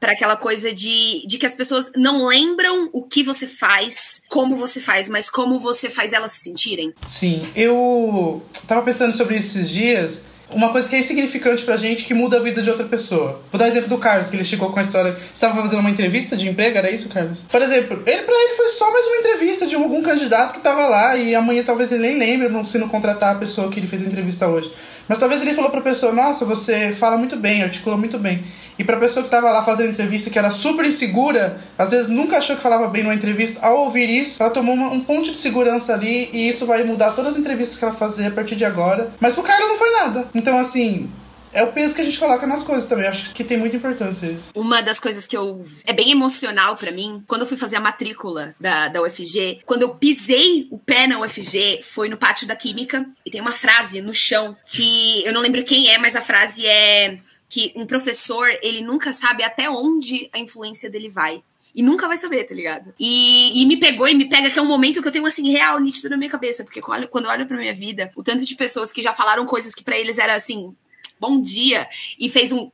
para 0.00 0.12
aquela 0.12 0.34
coisa 0.34 0.72
de, 0.72 1.26
de 1.26 1.36
que 1.36 1.44
as 1.44 1.54
pessoas 1.54 1.92
não 1.94 2.26
lembram 2.26 2.88
o 2.90 3.02
que 3.02 3.22
você 3.22 3.46
faz, 3.46 4.22
como 4.30 4.56
você 4.56 4.80
faz, 4.80 5.10
mas 5.10 5.28
como 5.28 5.60
você 5.60 5.90
faz 5.90 6.14
elas 6.14 6.32
se 6.32 6.44
sentirem. 6.44 6.94
Sim, 7.06 7.46
eu 7.54 8.42
tava 8.66 8.80
pensando 8.80 9.12
sobre 9.12 9.36
esses 9.36 9.68
dias 9.68 10.31
uma 10.52 10.70
coisa 10.70 10.88
que 10.88 10.96
é 10.96 10.98
insignificante 10.98 11.64
pra 11.64 11.76
gente 11.76 12.04
que 12.04 12.14
muda 12.14 12.36
a 12.36 12.40
vida 12.40 12.62
de 12.62 12.70
outra 12.70 12.84
pessoa. 12.86 13.40
Vou 13.50 13.58
dar 13.58 13.64
o 13.64 13.68
exemplo 13.68 13.88
do 13.88 13.98
Carlos, 13.98 14.30
que 14.30 14.36
ele 14.36 14.44
chegou 14.44 14.70
com 14.70 14.78
a 14.78 14.82
história. 14.82 15.16
Estava 15.32 15.60
fazendo 15.60 15.80
uma 15.80 15.90
entrevista 15.90 16.36
de 16.36 16.48
emprego, 16.48 16.78
era 16.78 16.90
isso, 16.90 17.08
Carlos? 17.08 17.44
Por 17.50 17.62
exemplo, 17.62 18.02
ele 18.06 18.22
pra 18.22 18.34
ele 18.34 18.54
foi 18.54 18.68
só 18.68 18.90
mais 18.92 19.06
uma 19.06 19.16
entrevista 19.16 19.66
de 19.66 19.74
algum 19.74 20.02
candidato 20.02 20.54
que 20.54 20.60
tava 20.60 20.86
lá 20.86 21.16
e 21.16 21.34
amanhã 21.34 21.62
talvez 21.62 21.92
ele 21.92 22.02
nem 22.02 22.18
lembre 22.18 22.68
se 22.68 22.78
não 22.78 22.88
contratar 22.88 23.36
a 23.36 23.38
pessoa 23.38 23.70
que 23.70 23.80
ele 23.80 23.86
fez 23.86 24.02
a 24.02 24.06
entrevista 24.06 24.46
hoje. 24.48 24.72
Mas 25.12 25.18
talvez 25.18 25.42
ele 25.42 25.52
falou 25.52 25.70
pra 25.70 25.82
pessoa: 25.82 26.10
Nossa, 26.10 26.46
você 26.46 26.90
fala 26.94 27.18
muito 27.18 27.36
bem, 27.36 27.62
articula 27.62 27.98
muito 27.98 28.18
bem. 28.18 28.42
E 28.78 28.82
pra 28.82 28.96
pessoa 28.96 29.22
que 29.22 29.28
tava 29.28 29.50
lá 29.50 29.62
fazendo 29.62 29.90
entrevista, 29.90 30.30
que 30.30 30.38
era 30.38 30.50
super 30.50 30.86
insegura, 30.86 31.60
às 31.76 31.90
vezes 31.90 32.08
nunca 32.08 32.38
achou 32.38 32.56
que 32.56 32.62
falava 32.62 32.88
bem 32.88 33.02
numa 33.02 33.14
entrevista, 33.14 33.60
ao 33.60 33.80
ouvir 33.80 34.08
isso, 34.08 34.42
ela 34.42 34.50
tomou 34.50 34.74
uma, 34.74 34.88
um 34.88 35.00
ponto 35.00 35.30
de 35.30 35.36
segurança 35.36 35.92
ali 35.92 36.30
e 36.32 36.48
isso 36.48 36.64
vai 36.64 36.82
mudar 36.82 37.10
todas 37.10 37.34
as 37.34 37.38
entrevistas 37.38 37.76
que 37.76 37.84
ela 37.84 37.92
fazer 37.92 38.28
a 38.28 38.30
partir 38.30 38.56
de 38.56 38.64
agora. 38.64 39.10
Mas 39.20 39.34
pro 39.34 39.42
Carlos 39.42 39.68
não 39.68 39.76
foi 39.76 39.90
nada. 39.90 40.26
Então, 40.34 40.56
assim, 40.56 41.10
é 41.52 41.62
o 41.62 41.72
peso 41.72 41.94
que 41.94 42.00
a 42.00 42.04
gente 42.04 42.18
coloca 42.18 42.46
nas 42.46 42.62
coisas 42.62 42.88
também. 42.88 43.06
Acho 43.06 43.32
que 43.32 43.44
tem 43.44 43.58
muita 43.58 43.76
importância 43.76 44.26
isso. 44.26 44.50
Uma 44.54 44.82
das 44.82 44.98
coisas 44.98 45.26
que 45.26 45.36
eu. 45.36 45.64
É 45.84 45.92
bem 45.92 46.10
emocional 46.10 46.76
para 46.76 46.90
mim, 46.90 47.22
quando 47.26 47.42
eu 47.42 47.46
fui 47.46 47.56
fazer 47.56 47.76
a 47.76 47.80
matrícula 47.80 48.54
da, 48.58 48.88
da 48.88 49.02
UFG, 49.02 49.60
quando 49.66 49.82
eu 49.82 49.94
pisei 49.94 50.66
o 50.70 50.78
pé 50.78 51.06
na 51.06 51.18
UFG, 51.20 51.80
foi 51.82 52.08
no 52.08 52.16
pátio 52.16 52.46
da 52.46 52.56
Química, 52.56 53.06
e 53.24 53.30
tem 53.30 53.40
uma 53.40 53.52
frase 53.52 54.00
no 54.00 54.14
chão 54.14 54.56
que 54.66 55.24
eu 55.24 55.32
não 55.32 55.40
lembro 55.40 55.64
quem 55.64 55.90
é, 55.90 55.98
mas 55.98 56.16
a 56.16 56.20
frase 56.20 56.66
é 56.66 57.18
que 57.48 57.70
um 57.76 57.84
professor, 57.84 58.48
ele 58.62 58.80
nunca 58.80 59.12
sabe 59.12 59.44
até 59.44 59.68
onde 59.68 60.28
a 60.32 60.38
influência 60.38 60.88
dele 60.88 61.10
vai. 61.10 61.42
E 61.74 61.82
nunca 61.82 62.06
vai 62.06 62.16
saber, 62.16 62.44
tá 62.44 62.54
ligado? 62.54 62.94
E, 62.98 63.62
e 63.62 63.66
me 63.66 63.78
pegou 63.78 64.06
e 64.06 64.14
me 64.14 64.28
pega 64.28 64.50
que 64.50 64.58
é 64.58 64.62
um 64.62 64.66
momento 64.66 65.00
que 65.00 65.08
eu 65.08 65.12
tenho, 65.12 65.26
assim, 65.26 65.50
real, 65.50 65.80
nítido 65.80 66.10
na 66.10 66.16
minha 66.16 66.30
cabeça. 66.30 66.64
Porque 66.64 66.82
quando, 66.82 67.08
quando 67.08 67.26
eu 67.26 67.30
olho 67.30 67.46
pra 67.46 67.56
minha 67.56 67.74
vida, 67.74 68.10
o 68.14 68.22
tanto 68.22 68.44
de 68.44 68.54
pessoas 68.54 68.92
que 68.92 69.02
já 69.02 69.12
falaram 69.12 69.46
coisas 69.46 69.74
que 69.74 69.82
para 69.82 69.98
eles 69.98 70.18
era 70.18 70.34
assim, 70.34 70.74
bom 71.22 71.40
dia, 71.40 71.88
e 72.18 72.28
fez 72.28 72.50
um 72.50 72.68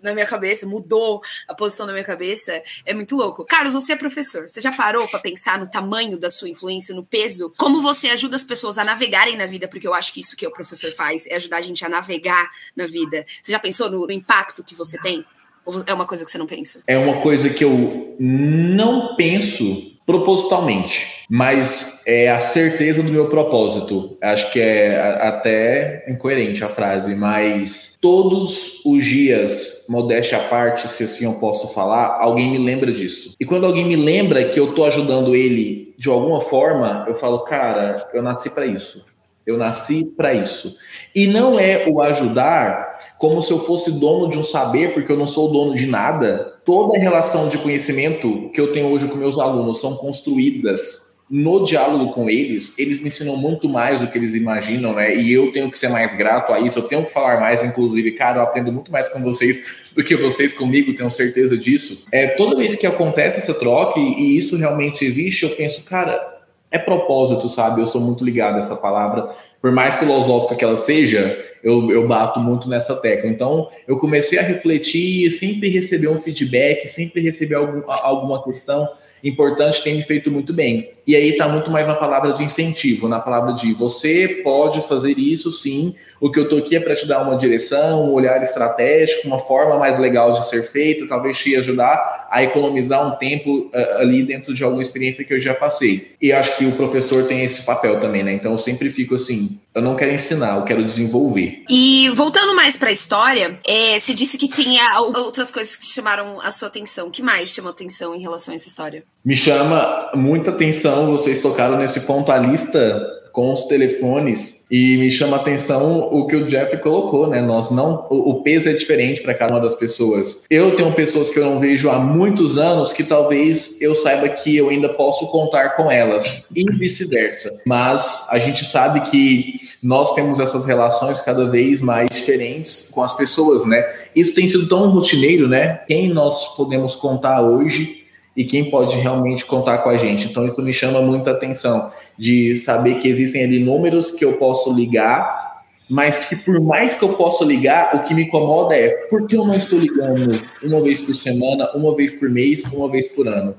na 0.00 0.14
minha 0.14 0.26
cabeça, 0.26 0.64
mudou 0.64 1.20
a 1.48 1.54
posição 1.54 1.86
da 1.86 1.92
minha 1.92 2.04
cabeça, 2.04 2.62
é 2.86 2.94
muito 2.94 3.16
louco. 3.16 3.44
Carlos, 3.44 3.74
você 3.74 3.94
é 3.94 3.96
professor, 3.96 4.48
você 4.48 4.60
já 4.60 4.70
parou 4.70 5.08
para 5.08 5.18
pensar 5.18 5.58
no 5.58 5.68
tamanho 5.68 6.16
da 6.16 6.30
sua 6.30 6.48
influência, 6.48 6.94
no 6.94 7.04
peso? 7.04 7.52
Como 7.58 7.82
você 7.82 8.10
ajuda 8.10 8.36
as 8.36 8.44
pessoas 8.44 8.78
a 8.78 8.84
navegarem 8.84 9.36
na 9.36 9.46
vida? 9.46 9.66
Porque 9.66 9.88
eu 9.88 9.92
acho 9.92 10.12
que 10.12 10.20
isso 10.20 10.36
que 10.36 10.46
o 10.46 10.52
professor 10.52 10.92
faz 10.92 11.26
é 11.26 11.34
ajudar 11.34 11.56
a 11.56 11.60
gente 11.60 11.84
a 11.84 11.88
navegar 11.88 12.48
na 12.76 12.86
vida. 12.86 13.26
Você 13.42 13.50
já 13.50 13.58
pensou 13.58 13.90
no, 13.90 14.06
no 14.06 14.12
impacto 14.12 14.62
que 14.62 14.76
você 14.76 14.96
tem? 14.98 15.24
Ou 15.64 15.82
é 15.84 15.92
uma 15.92 16.06
coisa 16.06 16.24
que 16.24 16.30
você 16.30 16.38
não 16.38 16.46
pensa? 16.46 16.80
É 16.86 16.96
uma 16.96 17.20
coisa 17.20 17.50
que 17.50 17.64
eu 17.64 18.16
não 18.20 19.16
penso 19.16 19.91
propositalmente, 20.06 21.26
mas 21.28 22.02
é 22.06 22.30
a 22.30 22.38
certeza 22.38 23.02
do 23.02 23.12
meu 23.12 23.28
propósito. 23.28 24.16
Acho 24.20 24.50
que 24.52 24.60
é 24.60 24.98
até 25.20 26.04
incoerente 26.08 26.64
a 26.64 26.68
frase, 26.68 27.14
mas 27.14 27.96
todos 28.00 28.84
os 28.84 29.04
dias 29.04 29.84
modéstia 29.88 30.38
à 30.38 30.40
parte, 30.40 30.88
se 30.88 31.04
assim 31.04 31.24
eu 31.24 31.34
posso 31.34 31.68
falar, 31.68 32.18
alguém 32.20 32.50
me 32.50 32.58
lembra 32.58 32.90
disso. 32.90 33.34
E 33.38 33.44
quando 33.44 33.66
alguém 33.66 33.84
me 33.84 33.96
lembra 33.96 34.44
que 34.44 34.58
eu 34.58 34.74
tô 34.74 34.84
ajudando 34.84 35.34
ele 35.34 35.94
de 35.98 36.08
alguma 36.08 36.40
forma, 36.40 37.04
eu 37.06 37.14
falo, 37.14 37.40
cara, 37.40 37.96
eu 38.12 38.22
nasci 38.22 38.50
para 38.50 38.66
isso. 38.66 39.04
Eu 39.46 39.58
nasci 39.58 40.04
para 40.16 40.32
isso. 40.32 40.76
E 41.14 41.26
não 41.26 41.58
é 41.58 41.84
o 41.88 42.00
ajudar 42.00 43.14
como 43.18 43.42
se 43.42 43.52
eu 43.52 43.58
fosse 43.58 43.92
dono 43.92 44.28
de 44.28 44.38
um 44.38 44.42
saber, 44.42 44.94
porque 44.94 45.10
eu 45.10 45.16
não 45.16 45.26
sou 45.26 45.52
dono 45.52 45.74
de 45.74 45.86
nada. 45.86 46.51
Toda 46.64 46.96
a 46.96 47.00
relação 47.00 47.48
de 47.48 47.58
conhecimento 47.58 48.50
que 48.54 48.60
eu 48.60 48.72
tenho 48.72 48.86
hoje 48.88 49.08
com 49.08 49.16
meus 49.16 49.38
alunos 49.38 49.80
são 49.80 49.96
construídas 49.96 51.12
no 51.32 51.64
diálogo 51.64 52.12
com 52.12 52.28
eles, 52.28 52.74
eles 52.76 53.00
me 53.00 53.06
ensinam 53.06 53.38
muito 53.38 53.66
mais 53.66 54.00
do 54.02 54.06
que 54.06 54.18
eles 54.18 54.34
imaginam, 54.34 54.94
né? 54.94 55.16
E 55.16 55.32
eu 55.32 55.50
tenho 55.50 55.70
que 55.70 55.78
ser 55.78 55.88
mais 55.88 56.12
grato 56.12 56.52
a 56.52 56.60
isso, 56.60 56.78
eu 56.78 56.82
tenho 56.82 57.06
que 57.06 57.10
falar 57.10 57.40
mais, 57.40 57.64
inclusive, 57.64 58.12
cara, 58.12 58.38
eu 58.38 58.42
aprendo 58.42 58.70
muito 58.70 58.92
mais 58.92 59.08
com 59.08 59.22
vocês 59.22 59.82
do 59.96 60.04
que 60.04 60.14
vocês 60.14 60.52
comigo, 60.52 60.92
tenho 60.94 61.08
certeza 61.08 61.56
disso. 61.56 62.04
É, 62.12 62.26
toda 62.26 62.54
vez 62.54 62.74
que 62.74 62.86
acontece 62.86 63.38
essa 63.38 63.54
troca 63.54 63.98
e, 63.98 64.12
e 64.12 64.36
isso 64.36 64.58
realmente 64.58 65.06
existe, 65.06 65.44
eu 65.44 65.50
penso, 65.50 65.82
cara, 65.84 66.41
é 66.72 66.78
propósito, 66.78 67.48
sabe? 67.48 67.80
Eu 67.80 67.86
sou 67.86 68.00
muito 68.00 68.24
ligado 68.24 68.56
a 68.56 68.58
essa 68.58 68.74
palavra. 68.74 69.30
Por 69.60 69.70
mais 69.70 69.94
filosófica 69.94 70.56
que 70.56 70.64
ela 70.64 70.76
seja, 70.76 71.38
eu, 71.62 71.90
eu 71.90 72.08
bato 72.08 72.40
muito 72.40 72.68
nessa 72.68 72.96
tecla. 72.96 73.30
Então, 73.30 73.68
eu 73.86 73.98
comecei 73.98 74.38
a 74.38 74.42
refletir, 74.42 75.30
sempre 75.30 75.68
receber 75.68 76.08
um 76.08 76.18
feedback, 76.18 76.88
sempre 76.88 77.20
receber 77.20 77.54
algum, 77.56 77.82
alguma 77.86 78.42
questão 78.42 78.88
importante 79.22 79.82
tem 79.82 79.96
me 79.96 80.02
feito 80.02 80.30
muito 80.30 80.52
bem. 80.52 80.90
E 81.06 81.16
aí 81.16 81.30
está 81.30 81.48
muito 81.48 81.70
mais 81.70 81.86
na 81.86 81.94
palavra 81.94 82.32
de 82.32 82.42
incentivo, 82.42 83.08
na 83.08 83.20
palavra 83.20 83.52
de 83.52 83.72
você 83.72 84.40
pode 84.42 84.80
fazer 84.86 85.18
isso 85.18 85.50
sim. 85.50 85.94
O 86.20 86.30
que 86.30 86.38
eu 86.38 86.44
estou 86.44 86.58
aqui 86.58 86.76
é 86.76 86.80
para 86.80 86.94
te 86.94 87.06
dar 87.06 87.22
uma 87.22 87.36
direção, 87.36 88.08
um 88.08 88.12
olhar 88.12 88.42
estratégico, 88.42 89.26
uma 89.26 89.38
forma 89.38 89.78
mais 89.78 89.98
legal 89.98 90.32
de 90.32 90.48
ser 90.48 90.62
feita, 90.62 91.06
talvez 91.06 91.38
te 91.38 91.56
ajudar 91.56 92.28
a 92.30 92.42
economizar 92.42 93.06
um 93.06 93.16
tempo 93.16 93.70
uh, 93.74 93.98
ali 93.98 94.22
dentro 94.22 94.54
de 94.54 94.62
alguma 94.62 94.82
experiência 94.82 95.24
que 95.24 95.32
eu 95.32 95.40
já 95.40 95.54
passei. 95.54 96.14
E 96.20 96.32
acho 96.32 96.56
que 96.56 96.64
o 96.64 96.72
professor 96.72 97.24
tem 97.24 97.44
esse 97.44 97.62
papel 97.62 98.00
também, 98.00 98.22
né? 98.22 98.32
Então 98.32 98.52
eu 98.52 98.58
sempre 98.58 98.90
fico 98.90 99.14
assim, 99.14 99.60
eu 99.74 99.82
não 99.82 99.96
quero 99.96 100.12
ensinar, 100.12 100.56
eu 100.56 100.64
quero 100.64 100.84
desenvolver. 100.84 101.64
E 101.68 102.10
voltando 102.10 102.54
mais 102.54 102.76
para 102.76 102.90
a 102.90 102.92
história, 102.92 103.58
é, 103.66 103.98
você 103.98 104.12
disse 104.14 104.36
que 104.36 104.48
tinha 104.48 105.00
outras 105.00 105.50
coisas 105.50 105.76
que 105.76 105.86
chamaram 105.86 106.40
a 106.40 106.50
sua 106.50 106.68
atenção. 106.68 107.08
O 107.08 107.10
que 107.10 107.22
mais 107.22 107.50
chamou 107.50 107.70
atenção 107.70 108.14
em 108.14 108.20
relação 108.20 108.52
a 108.52 108.54
essa 108.54 108.68
história? 108.68 109.04
Me 109.24 109.36
chama 109.36 110.10
muita 110.14 110.50
atenção, 110.50 111.12
vocês 111.12 111.38
tocaram 111.38 111.78
nesse 111.78 112.00
ponto, 112.00 112.32
a 112.32 112.38
lista 112.38 113.20
com 113.30 113.50
os 113.50 113.62
telefones 113.62 114.64
e 114.70 114.96
me 114.98 115.10
chama 115.10 115.36
atenção 115.36 116.00
o 116.00 116.26
que 116.26 116.36
o 116.36 116.44
Jeff 116.44 116.76
colocou, 116.78 117.26
né? 117.26 117.40
Nós 117.40 117.70
não, 117.70 118.06
o, 118.10 118.30
o 118.30 118.42
peso 118.42 118.68
é 118.68 118.72
diferente 118.72 119.22
para 119.22 119.32
cada 119.32 119.54
uma 119.54 119.60
das 119.60 119.74
pessoas. 119.74 120.42
Eu 120.50 120.76
tenho 120.76 120.92
pessoas 120.92 121.30
que 121.30 121.38
eu 121.38 121.44
não 121.44 121.58
vejo 121.58 121.88
há 121.88 121.98
muitos 121.98 122.58
anos 122.58 122.92
que 122.92 123.02
talvez 123.02 123.80
eu 123.80 123.94
saiba 123.94 124.28
que 124.28 124.56
eu 124.56 124.68
ainda 124.68 124.88
posso 124.88 125.28
contar 125.28 125.70
com 125.76 125.90
elas 125.90 126.48
e 126.54 126.64
vice-versa. 126.64 127.60
Mas 127.64 128.26
a 128.28 128.38
gente 128.38 128.64
sabe 128.64 129.00
que 129.02 129.60
nós 129.82 130.14
temos 130.14 130.38
essas 130.38 130.66
relações 130.66 131.20
cada 131.20 131.48
vez 131.48 131.80
mais 131.80 132.10
diferentes 132.10 132.90
com 132.92 133.02
as 133.02 133.14
pessoas, 133.14 133.64
né? 133.64 133.88
Isso 134.14 134.34
tem 134.34 134.46
sido 134.46 134.68
tão 134.68 134.90
rotineiro, 134.90 135.48
né? 135.48 135.80
Quem 135.88 136.08
nós 136.08 136.54
podemos 136.54 136.94
contar 136.94 137.40
hoje 137.40 138.01
e 138.36 138.44
quem 138.44 138.70
pode 138.70 138.96
realmente 138.96 139.44
contar 139.44 139.78
com 139.78 139.90
a 139.90 139.96
gente. 139.96 140.26
Então, 140.26 140.46
isso 140.46 140.62
me 140.62 140.72
chama 140.72 141.02
muita 141.02 141.30
atenção, 141.30 141.90
de 142.16 142.56
saber 142.56 142.96
que 142.96 143.08
existem 143.08 143.44
ali 143.44 143.58
números 143.58 144.10
que 144.10 144.24
eu 144.24 144.34
posso 144.34 144.72
ligar, 144.72 145.62
mas 145.88 146.28
que 146.28 146.36
por 146.36 146.60
mais 146.60 146.94
que 146.94 147.02
eu 147.02 147.10
possa 147.10 147.44
ligar, 147.44 147.94
o 147.94 148.02
que 148.02 148.14
me 148.14 148.22
incomoda 148.22 148.74
é 148.74 148.88
por 149.10 149.26
que 149.26 149.36
eu 149.36 149.46
não 149.46 149.54
estou 149.54 149.78
ligando 149.78 150.40
uma 150.62 150.80
vez 150.80 151.00
por 151.00 151.14
semana, 151.14 151.70
uma 151.74 151.94
vez 151.94 152.12
por 152.12 152.30
mês, 152.30 152.64
uma 152.64 152.90
vez 152.90 153.08
por 153.08 153.28
ano? 153.28 153.54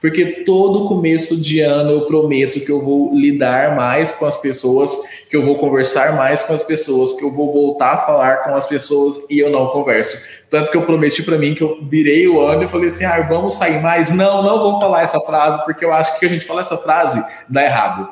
Porque 0.00 0.44
todo 0.44 0.86
começo 0.86 1.36
de 1.36 1.60
ano 1.60 1.90
eu 1.90 2.06
prometo 2.06 2.60
que 2.60 2.70
eu 2.70 2.80
vou 2.80 3.12
lidar 3.12 3.74
mais 3.74 4.12
com 4.12 4.24
as 4.24 4.36
pessoas, 4.36 4.96
que 5.28 5.36
eu 5.36 5.44
vou 5.44 5.56
conversar 5.56 6.14
mais 6.14 6.40
com 6.40 6.52
as 6.52 6.62
pessoas, 6.62 7.14
que 7.14 7.24
eu 7.24 7.32
vou 7.32 7.52
voltar 7.52 7.94
a 7.94 7.98
falar 7.98 8.36
com 8.44 8.54
as 8.54 8.66
pessoas 8.66 9.20
e 9.28 9.40
eu 9.40 9.50
não 9.50 9.66
converso. 9.68 10.16
Tanto 10.48 10.70
que 10.70 10.76
eu 10.76 10.82
prometi 10.86 11.22
para 11.24 11.36
mim 11.36 11.54
que 11.54 11.62
eu 11.62 11.80
virei 11.82 12.28
o 12.28 12.40
ano 12.40 12.62
e 12.62 12.68
falei 12.68 12.90
assim: 12.90 13.04
ah, 13.04 13.20
vamos 13.22 13.54
sair 13.54 13.82
mais? 13.82 14.10
Não, 14.10 14.42
não 14.42 14.60
vou 14.60 14.80
falar 14.80 15.02
essa 15.02 15.20
frase, 15.20 15.64
porque 15.64 15.84
eu 15.84 15.92
acho 15.92 16.18
que 16.18 16.26
a 16.26 16.28
gente 16.28 16.44
fala 16.44 16.60
essa 16.60 16.78
frase 16.78 17.20
dá 17.48 17.64
errado. 17.64 18.08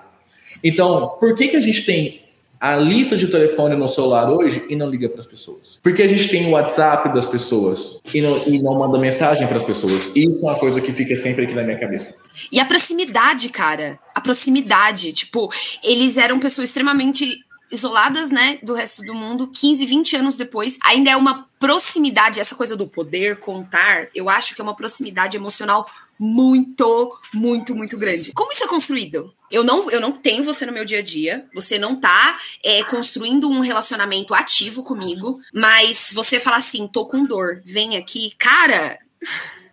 Então, 0.65 1.17
por 1.21 1.35
que, 1.35 1.49
que 1.49 1.57
a 1.57 1.61
gente 1.61 1.87
tem 1.87 2.26
a 2.61 2.77
lista 2.77 3.17
de 3.17 3.27
telefone 3.27 3.77
no 3.77 3.89
celular 3.89 4.31
hoje 4.31 4.65
e 4.69 4.77
não 4.77 4.89
liga 4.89 5.09
para 5.09 5.21
as 5.21 5.27
pessoas. 5.27 5.81
Porque 5.83 6.03
a 6.03 6.09
gente 6.09 6.29
tem 6.29 6.47
o 6.47 6.51
WhatsApp 6.51 7.13
das 7.13 7.27
pessoas 7.27 8.01
e 8.15 8.21
não, 8.21 8.39
e 8.47 8.63
não 8.63 8.79
manda 8.79 8.99
mensagem 8.99 9.47
para 9.47 9.57
as 9.57 9.65
pessoas. 9.65 10.11
Isso 10.15 10.47
é 10.47 10.51
uma 10.51 10.59
coisa 10.59 10.81
que 10.81 10.93
fica 10.93 11.15
sempre 11.17 11.45
aqui 11.45 11.55
na 11.55 11.63
minha 11.63 11.79
cabeça. 11.79 12.15
E 12.51 12.59
a 12.59 12.65
proximidade, 12.65 13.49
cara. 13.49 13.99
A 14.15 14.21
proximidade. 14.21 15.13
Tipo, 15.13 15.53
eles 15.83 16.17
eram 16.17 16.39
pessoas 16.39 16.69
extremamente 16.69 17.39
isoladas, 17.71 18.31
né, 18.31 18.59
do 18.63 18.75
resto 18.75 19.03
do 19.03 19.15
mundo, 19.15 19.49
15, 19.49 19.85
20 19.87 20.17
anos 20.17 20.37
depois, 20.37 20.79
ainda 20.83 21.11
é 21.11 21.17
uma 21.17 21.49
proximidade, 21.59 22.39
essa 22.39 22.55
coisa 22.55 22.77
do 22.77 22.87
poder 22.87 23.39
contar, 23.39 24.09
eu 24.15 24.29
acho 24.29 24.55
que 24.55 24.61
é 24.61 24.65
uma 24.65 24.77
proximidade 24.77 25.37
emocional 25.37 25.89
muito, 26.19 27.19
muito, 27.33 27.75
muito 27.75 27.97
grande. 27.99 28.33
Como 28.33 28.53
isso 28.53 28.65
é 28.65 28.69
construído? 28.69 29.35
Eu 29.51 29.63
não, 29.65 29.91
eu 29.91 30.01
não 30.01 30.13
tenho 30.13 30.45
você 30.45 30.67
no 30.67 30.73
meu 30.73 30.85
dia 30.85 30.99
a 30.99 31.03
dia, 31.03 31.47
você 31.55 31.79
não 31.79 31.97
tá 31.97 32.39
é, 32.65 32.83
construindo 32.85 33.49
um 33.49 33.61
relacionamento 33.61 34.35
ativo 34.35 34.83
comigo, 34.83 35.41
mas 35.53 36.11
você 36.13 36.41
fala 36.41 36.57
assim, 36.57 36.87
tô 36.87 37.07
com 37.07 37.25
dor, 37.25 37.63
vem 37.65 37.97
aqui, 37.97 38.33
cara. 38.39 38.99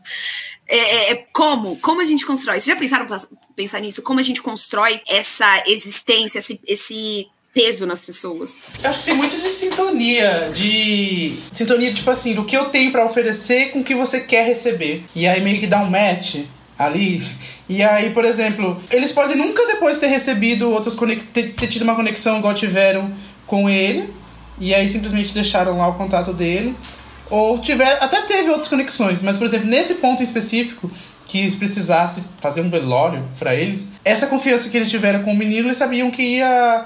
É, 0.65 0.77
é, 0.77 1.11
é 1.11 1.15
como? 1.33 1.75
Como 1.81 2.01
a 2.01 2.05
gente 2.05 2.25
constrói? 2.25 2.55
Vocês 2.55 2.73
já 2.73 2.75
pensaram 2.75 3.05
pensar 3.53 3.81
nisso? 3.81 4.01
Como 4.01 4.19
a 4.21 4.23
gente 4.23 4.41
constrói 4.41 5.01
essa 5.07 5.61
existência, 5.67 6.39
esse, 6.39 6.59
esse 6.65 7.27
peso 7.53 7.85
nas 7.85 8.03
pessoas? 8.03 8.63
Eu 8.83 8.89
acho 8.89 8.99
que 8.99 9.05
tem 9.05 9.15
muito 9.15 9.35
de 9.37 9.47
sintonia, 9.47 10.51
de 10.53 11.35
sintonia 11.51 11.93
tipo 11.93 12.09
assim, 12.09 12.33
do 12.33 12.43
que 12.43 12.57
eu 12.57 12.65
tenho 12.65 12.91
para 12.91 13.05
oferecer 13.05 13.71
com 13.71 13.79
o 13.79 13.83
que 13.83 13.93
você 13.93 14.21
quer 14.21 14.45
receber. 14.45 15.03
E 15.15 15.27
aí 15.27 15.39
meio 15.41 15.59
que 15.59 15.67
dá 15.67 15.79
um 15.79 15.89
match 15.89 16.37
ali. 16.77 17.23
E 17.69 17.83
aí, 17.83 18.09
por 18.09 18.25
exemplo, 18.25 18.81
eles 18.89 19.11
podem 19.11 19.37
nunca 19.37 19.65
depois 19.67 19.97
ter 19.97 20.07
recebido 20.07 20.71
outras 20.71 20.97
ter, 21.31 21.53
ter 21.53 21.67
tido 21.67 21.83
uma 21.83 21.95
conexão 21.95 22.39
igual 22.39 22.53
tiveram 22.53 23.13
com 23.45 23.69
ele, 23.69 24.09
e 24.59 24.73
aí 24.73 24.89
simplesmente 24.89 25.33
deixaram 25.33 25.77
lá 25.77 25.87
o 25.87 25.93
contato 25.93 26.33
dele. 26.33 26.75
Ou 27.29 27.59
tiver, 27.59 27.97
até 28.01 28.21
teve 28.23 28.49
outras 28.49 28.67
conexões, 28.67 29.21
mas 29.21 29.37
por 29.37 29.47
exemplo, 29.47 29.67
nesse 29.67 29.95
ponto 29.95 30.21
em 30.21 30.23
específico, 30.23 30.91
que 31.25 31.49
precisassem 31.55 32.23
fazer 32.39 32.61
um 32.61 32.69
velório 32.69 33.23
para 33.39 33.55
eles, 33.55 33.89
essa 34.03 34.27
confiança 34.27 34.69
que 34.69 34.77
eles 34.77 34.89
tiveram 34.89 35.23
com 35.23 35.31
o 35.31 35.35
menino, 35.35 35.67
eles 35.67 35.77
sabiam 35.77 36.11
que 36.11 36.21
ia 36.21 36.85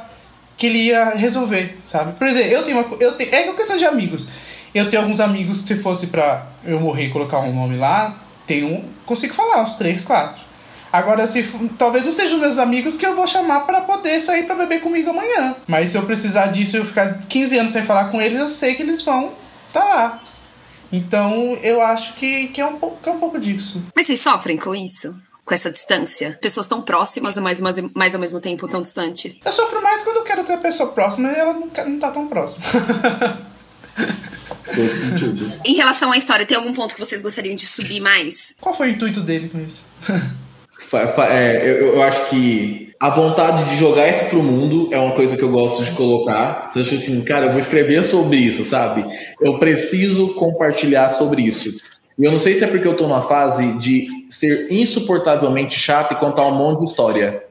que 0.57 0.65
ele 0.65 0.79
ia 0.79 1.11
resolver, 1.11 1.77
sabe? 1.85 2.13
Por 2.13 2.27
exemplo, 2.27 2.51
eu 2.51 2.63
tenho 2.63 2.79
uma. 2.79 2.97
Eu 2.99 3.13
tenho, 3.13 3.33
é 3.33 3.53
questão 3.53 3.77
de 3.77 3.85
amigos. 3.85 4.27
Eu 4.73 4.89
tenho 4.89 5.03
alguns 5.03 5.19
amigos 5.19 5.61
que 5.61 5.67
se 5.67 5.75
fosse 5.77 6.07
pra 6.07 6.47
eu 6.65 6.79
morrer 6.79 7.05
e 7.05 7.09
colocar 7.09 7.39
um 7.39 7.55
nome 7.55 7.77
lá, 7.77 8.17
tenho. 8.45 8.83
Consigo 9.05 9.33
falar, 9.33 9.61
uns 9.61 9.73
três, 9.73 10.03
quatro. 10.03 10.41
Agora, 10.91 11.27
se 11.27 11.43
talvez 11.77 12.03
não 12.03 12.11
sejam 12.11 12.39
meus 12.39 12.57
amigos 12.57 12.97
que 12.97 13.05
eu 13.05 13.15
vou 13.15 13.27
chamar 13.27 13.61
para 13.61 13.81
poder 13.81 14.19
sair 14.19 14.43
para 14.43 14.55
beber 14.55 14.81
comigo 14.81 15.09
amanhã. 15.09 15.55
Mas 15.67 15.91
se 15.91 15.97
eu 15.97 16.03
precisar 16.03 16.47
disso 16.47 16.75
e 16.75 16.79
eu 16.79 16.85
ficar 16.85 17.19
15 17.27 17.59
anos 17.59 17.71
sem 17.71 17.83
falar 17.83 18.09
com 18.09 18.21
eles, 18.21 18.39
eu 18.39 18.47
sei 18.47 18.73
que 18.73 18.81
eles 18.81 19.01
vão 19.01 19.31
tá 19.71 19.83
lá. 19.83 20.23
Então, 20.91 21.57
eu 21.61 21.81
acho 21.81 22.13
que, 22.13 22.47
que, 22.47 22.61
é, 22.61 22.65
um 22.65 22.77
pouco, 22.77 22.97
que 23.01 23.09
é 23.09 23.11
um 23.11 23.19
pouco 23.19 23.39
disso. 23.39 23.83
Mas 23.95 24.07
vocês 24.07 24.21
sofrem 24.21 24.57
com 24.57 24.73
isso? 24.73 25.13
Com 25.47 25.53
essa 25.53 25.71
distância? 25.71 26.37
Pessoas 26.41 26.67
tão 26.67 26.81
próximas, 26.81 27.37
mas, 27.37 27.61
mas, 27.61 27.77
mas 27.93 28.13
ao 28.13 28.19
mesmo 28.19 28.41
tempo 28.41 28.67
tão 28.67 28.81
distante? 28.81 29.39
Eu 29.45 29.51
sofro 29.51 29.81
mais 29.81 30.01
quando 30.01 30.17
eu 30.17 30.23
quero 30.23 30.43
ter 30.43 30.53
a 30.53 30.57
pessoa 30.57 30.89
próxima 30.89 31.31
e 31.31 31.35
ela 31.35 31.53
não, 31.53 31.69
não 31.87 31.99
tá 31.99 32.11
tão 32.11 32.27
próxima. 32.27 32.65
em 35.65 35.73
relação 35.75 36.11
à 36.11 36.17
história, 36.17 36.45
tem 36.45 36.57
algum 36.57 36.73
ponto 36.73 36.93
que 36.93 36.99
vocês 36.99 37.21
gostariam 37.21 37.55
de 37.55 37.65
subir 37.65 38.01
mais? 38.01 38.53
Qual 38.59 38.75
foi 38.75 38.89
o 38.89 38.91
intuito 38.91 39.21
dele 39.21 39.47
com 39.47 39.61
isso? 39.61 39.85
É, 41.29 41.69
eu, 41.69 41.95
eu, 41.95 42.03
acho 42.03 42.29
que 42.29 42.93
a 42.97 43.09
vontade 43.09 43.65
de 43.65 43.75
jogar 43.75 44.07
isso 44.07 44.23
pro 44.25 44.41
mundo 44.41 44.89
é 44.93 44.97
uma 44.97 45.13
coisa 45.13 45.35
que 45.35 45.43
eu 45.43 45.51
gosto 45.51 45.83
de 45.83 45.91
colocar. 45.91 46.69
Você 46.71 46.79
acha 46.79 46.95
assim, 46.95 47.25
cara, 47.25 47.47
eu 47.47 47.49
vou 47.49 47.59
escrever 47.59 48.05
sobre 48.05 48.37
isso, 48.37 48.63
sabe? 48.63 49.05
Eu 49.41 49.59
preciso 49.59 50.29
compartilhar 50.35 51.09
sobre 51.09 51.41
isso. 51.41 51.75
E 52.17 52.23
eu 52.25 52.31
não 52.31 52.39
sei 52.39 52.55
se 52.55 52.63
é 52.63 52.67
porque 52.67 52.87
eu 52.87 52.95
tô 52.95 53.03
numa 53.07 53.21
fase 53.21 53.73
de 53.73 54.07
ser 54.29 54.71
insuportavelmente 54.71 55.77
chato 55.77 56.13
e 56.13 56.15
contar 56.15 56.47
um 56.47 56.55
monte 56.55 56.79
de 56.79 56.85
história. 56.85 57.43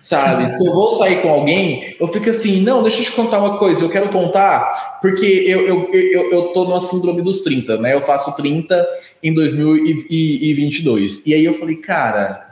Sabe? 0.00 0.46
Se 0.52 0.66
eu 0.66 0.74
vou 0.74 0.90
sair 0.90 1.22
com 1.22 1.30
alguém, 1.30 1.96
eu 1.98 2.06
fico 2.06 2.28
assim, 2.28 2.60
não, 2.60 2.82
deixa 2.82 3.00
eu 3.00 3.04
te 3.06 3.12
contar 3.12 3.38
uma 3.38 3.56
coisa, 3.56 3.82
eu 3.82 3.88
quero 3.88 4.10
contar, 4.10 4.98
porque 5.00 5.24
eu, 5.24 5.66
eu, 5.66 5.90
eu, 5.94 6.30
eu 6.30 6.42
tô 6.48 6.64
numa 6.64 6.78
síndrome 6.78 7.22
dos 7.22 7.40
30, 7.40 7.78
né? 7.78 7.94
Eu 7.94 8.02
faço 8.02 8.36
30 8.36 8.86
em 9.22 9.32
2022. 9.32 11.26
E 11.26 11.32
aí 11.32 11.42
eu 11.42 11.54
falei, 11.54 11.76
cara, 11.76 12.43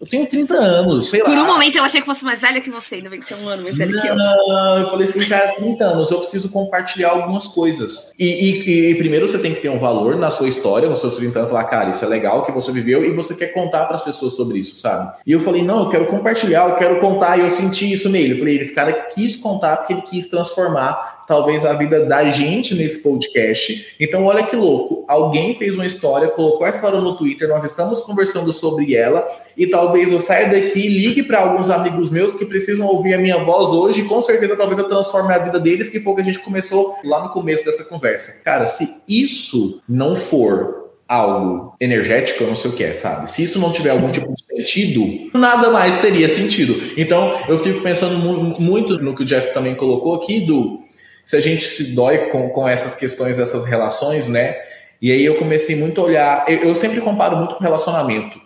Eu 0.00 0.06
tenho 0.06 0.26
30 0.26 0.54
anos, 0.54 1.10
sei 1.10 1.20
Por 1.20 1.34
lá. 1.34 1.42
um 1.42 1.46
momento 1.46 1.76
eu 1.76 1.84
achei 1.84 2.00
que 2.00 2.06
fosse 2.06 2.24
mais 2.24 2.40
velha 2.40 2.58
que 2.62 2.70
você, 2.70 2.94
ainda 2.94 3.10
bem 3.10 3.18
que 3.20 3.26
você 3.26 3.34
é 3.34 3.36
um 3.36 3.46
ano 3.46 3.62
mais 3.64 3.76
velho 3.76 4.00
que 4.00 4.06
eu. 4.06 4.16
Não, 4.16 4.78
eu 4.78 4.88
falei 4.88 5.06
assim, 5.06 5.20
cara, 5.28 5.52
30 5.58 5.84
anos, 5.84 6.10
eu 6.10 6.18
preciso 6.18 6.48
compartilhar 6.48 7.10
algumas 7.10 7.46
coisas. 7.46 8.10
E, 8.18 8.24
e- 8.24 8.90
e 8.90 8.94
primeiro 8.94 9.28
você 9.28 9.38
tem 9.38 9.54
que 9.54 9.60
ter 9.60 9.68
um 9.68 9.78
valor 9.78 10.16
na 10.16 10.30
sua 10.30 10.48
história, 10.48 10.88
nos 10.88 11.00
seus 11.00 11.16
30 11.16 11.40
anos, 11.40 11.50
falar, 11.50 11.64
cara, 11.64 11.90
isso 11.90 12.02
é 12.02 12.08
legal 12.08 12.44
que 12.46 12.50
você 12.52 12.72
viveu 12.72 13.04
e 13.04 13.14
você 13.14 13.34
quer 13.34 13.48
contar 13.48 13.84
para 13.84 13.96
as 13.96 14.02
pessoas 14.02 14.34
sobre 14.34 14.58
isso, 14.58 14.74
sabe? 14.76 15.12
E 15.26 15.32
eu 15.32 15.40
falei, 15.40 15.62
não, 15.62 15.80
eu 15.80 15.88
quero 15.90 16.06
compartilhar, 16.06 16.68
eu 16.70 16.76
quero 16.76 16.98
contar, 16.98 17.36
e 17.36 17.40
eu 17.42 17.50
senti 17.50 17.92
isso 17.92 18.08
nele. 18.08 18.32
Eu 18.32 18.38
falei, 18.38 18.56
esse 18.56 18.74
cara 18.74 18.92
quis 18.92 19.36
contar 19.36 19.76
porque 19.76 19.92
ele 19.92 20.02
quis 20.02 20.26
transformar 20.28 21.20
talvez 21.26 21.64
a 21.64 21.74
vida 21.74 22.06
da 22.06 22.24
gente 22.30 22.74
nesse 22.74 23.00
podcast. 23.00 23.94
Então, 24.00 24.24
olha 24.24 24.44
que 24.44 24.56
louco. 24.56 24.99
Alguém 25.10 25.56
fez 25.56 25.74
uma 25.74 25.84
história, 25.84 26.28
colocou 26.28 26.64
essa 26.64 26.76
história 26.76 27.00
no 27.00 27.16
Twitter, 27.16 27.48
nós 27.48 27.64
estamos 27.64 28.00
conversando 28.00 28.52
sobre 28.52 28.94
ela, 28.94 29.28
e 29.56 29.66
talvez 29.66 30.12
eu 30.12 30.20
saia 30.20 30.48
daqui 30.48 30.88
ligue 30.88 31.24
para 31.24 31.40
alguns 31.40 31.68
amigos 31.68 32.10
meus 32.10 32.32
que 32.32 32.44
precisam 32.44 32.86
ouvir 32.86 33.14
a 33.14 33.18
minha 33.18 33.42
voz 33.42 33.70
hoje, 33.70 34.02
e 34.02 34.04
com 34.04 34.20
certeza 34.20 34.54
talvez 34.54 34.78
eu 34.78 34.86
transforme 34.86 35.34
a 35.34 35.38
vida 35.38 35.58
deles, 35.58 35.88
que 35.88 35.98
foi 35.98 36.12
o 36.12 36.14
que 36.14 36.22
a 36.22 36.24
gente 36.24 36.38
começou 36.38 36.94
lá 37.04 37.24
no 37.24 37.30
começo 37.30 37.64
dessa 37.64 37.82
conversa. 37.82 38.40
Cara, 38.44 38.66
se 38.66 38.88
isso 39.08 39.82
não 39.88 40.14
for 40.14 40.92
algo 41.08 41.74
energético, 41.80 42.44
eu 42.44 42.46
não 42.46 42.54
sei 42.54 42.70
o 42.70 42.74
que 42.74 42.84
é, 42.84 42.94
sabe? 42.94 43.28
Se 43.28 43.42
isso 43.42 43.58
não 43.58 43.72
tiver 43.72 43.90
algum 43.90 44.12
tipo 44.12 44.32
de 44.32 44.44
sentido, 44.44 45.04
nada 45.36 45.68
mais 45.70 45.98
teria 45.98 46.28
sentido. 46.28 46.80
Então, 46.96 47.36
eu 47.48 47.58
fico 47.58 47.80
pensando 47.80 48.16
mu- 48.16 48.60
muito 48.60 48.96
no 49.02 49.12
que 49.12 49.24
o 49.24 49.26
Jeff 49.26 49.52
também 49.52 49.74
colocou 49.74 50.14
aqui, 50.14 50.38
do 50.46 50.78
se 51.24 51.36
a 51.36 51.40
gente 51.40 51.64
se 51.64 51.96
dói 51.96 52.30
com, 52.30 52.48
com 52.50 52.68
essas 52.68 52.94
questões, 52.94 53.40
essas 53.40 53.64
relações, 53.64 54.28
né? 54.28 54.56
E 55.00 55.10
aí 55.10 55.24
eu 55.24 55.36
comecei 55.36 55.76
muito 55.76 56.00
a 56.00 56.04
olhar. 56.04 56.44
Eu, 56.48 56.58
eu 56.68 56.74
sempre 56.76 57.00
comparo 57.00 57.36
muito 57.36 57.54
com 57.54 57.64
relacionamento. 57.64 58.40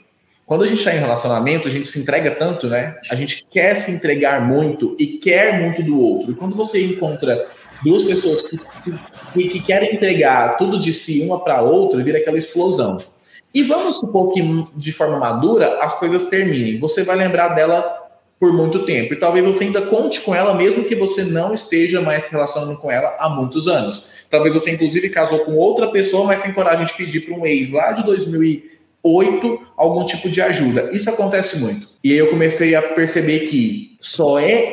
Quando 0.47 0.63
a 0.63 0.67
gente 0.67 0.79
está 0.79 0.95
em 0.95 0.99
relacionamento, 0.99 1.67
a 1.67 1.71
gente 1.71 1.89
se 1.89 1.99
entrega 1.99 2.31
tanto, 2.31 2.69
né? 2.69 2.97
A 3.11 3.15
gente 3.15 3.47
quer 3.51 3.75
se 3.75 3.91
entregar 3.91 4.47
muito 4.47 4.95
e 4.99 5.07
quer 5.19 5.61
muito 5.61 5.83
do 5.83 5.99
outro. 5.99 6.33
E 6.33 6.35
quando 6.35 6.55
você 6.55 6.85
encontra 6.85 7.47
duas 7.83 8.05
pessoas 8.05 8.43
que, 8.43 8.59
se- 8.59 8.83
que, 9.33 9.49
que 9.49 9.61
querem 9.61 9.95
entregar 9.95 10.57
tudo 10.57 10.79
de 10.79 10.93
si 10.93 11.23
uma 11.23 11.43
para 11.43 11.63
outra, 11.63 12.03
vira 12.03 12.19
aquela 12.19 12.37
explosão. 12.39 12.99
E 13.55 13.63
vamos 13.63 13.99
supor 13.99 14.33
que 14.33 14.43
de 14.77 14.93
forma 14.93 15.19
madura 15.19 15.79
as 15.81 15.95
coisas 15.99 16.25
terminem. 16.25 16.79
Você 16.79 17.03
vai 17.03 17.17
lembrar 17.17 17.49
dela 17.49 18.04
por 18.45 18.53
muito 18.53 18.85
tempo. 18.85 19.15
E 19.15 19.17
talvez 19.17 19.43
você 19.43 19.65
ainda 19.65 19.81
conte 19.81 20.21
com 20.21 20.35
ela, 20.35 20.53
mesmo 20.53 20.85
que 20.85 20.95
você 20.95 21.25
não 21.25 21.55
esteja 21.55 22.03
mais 22.03 22.25
se 22.25 22.31
relacionando 22.31 22.77
com 22.77 22.91
ela 22.91 23.17
há 23.19 23.27
muitos 23.27 23.67
anos. 23.67 24.07
Talvez 24.29 24.53
você, 24.55 24.71
inclusive, 24.71 25.09
casou 25.09 25.39
com 25.47 25.55
outra 25.55 25.91
pessoa, 25.91 26.27
mas 26.27 26.43
tem 26.43 26.53
coragem 26.53 26.85
de 26.85 26.93
pedir 26.93 27.21
para 27.21 27.35
um 27.35 27.47
ex 27.47 27.71
lá 27.71 27.93
de 27.93 28.05
2008 28.05 29.61
algum 29.79 30.05
tipo 30.05 30.29
de 30.29 30.43
ajuda. 30.43 30.91
Isso 30.93 31.09
acontece 31.09 31.59
muito. 31.59 31.89
E 32.05 32.13
aí 32.13 32.19
eu 32.19 32.29
comecei 32.29 32.75
a 32.75 32.83
perceber 32.83 33.47
que 33.47 33.97
só 33.99 34.39
é 34.39 34.71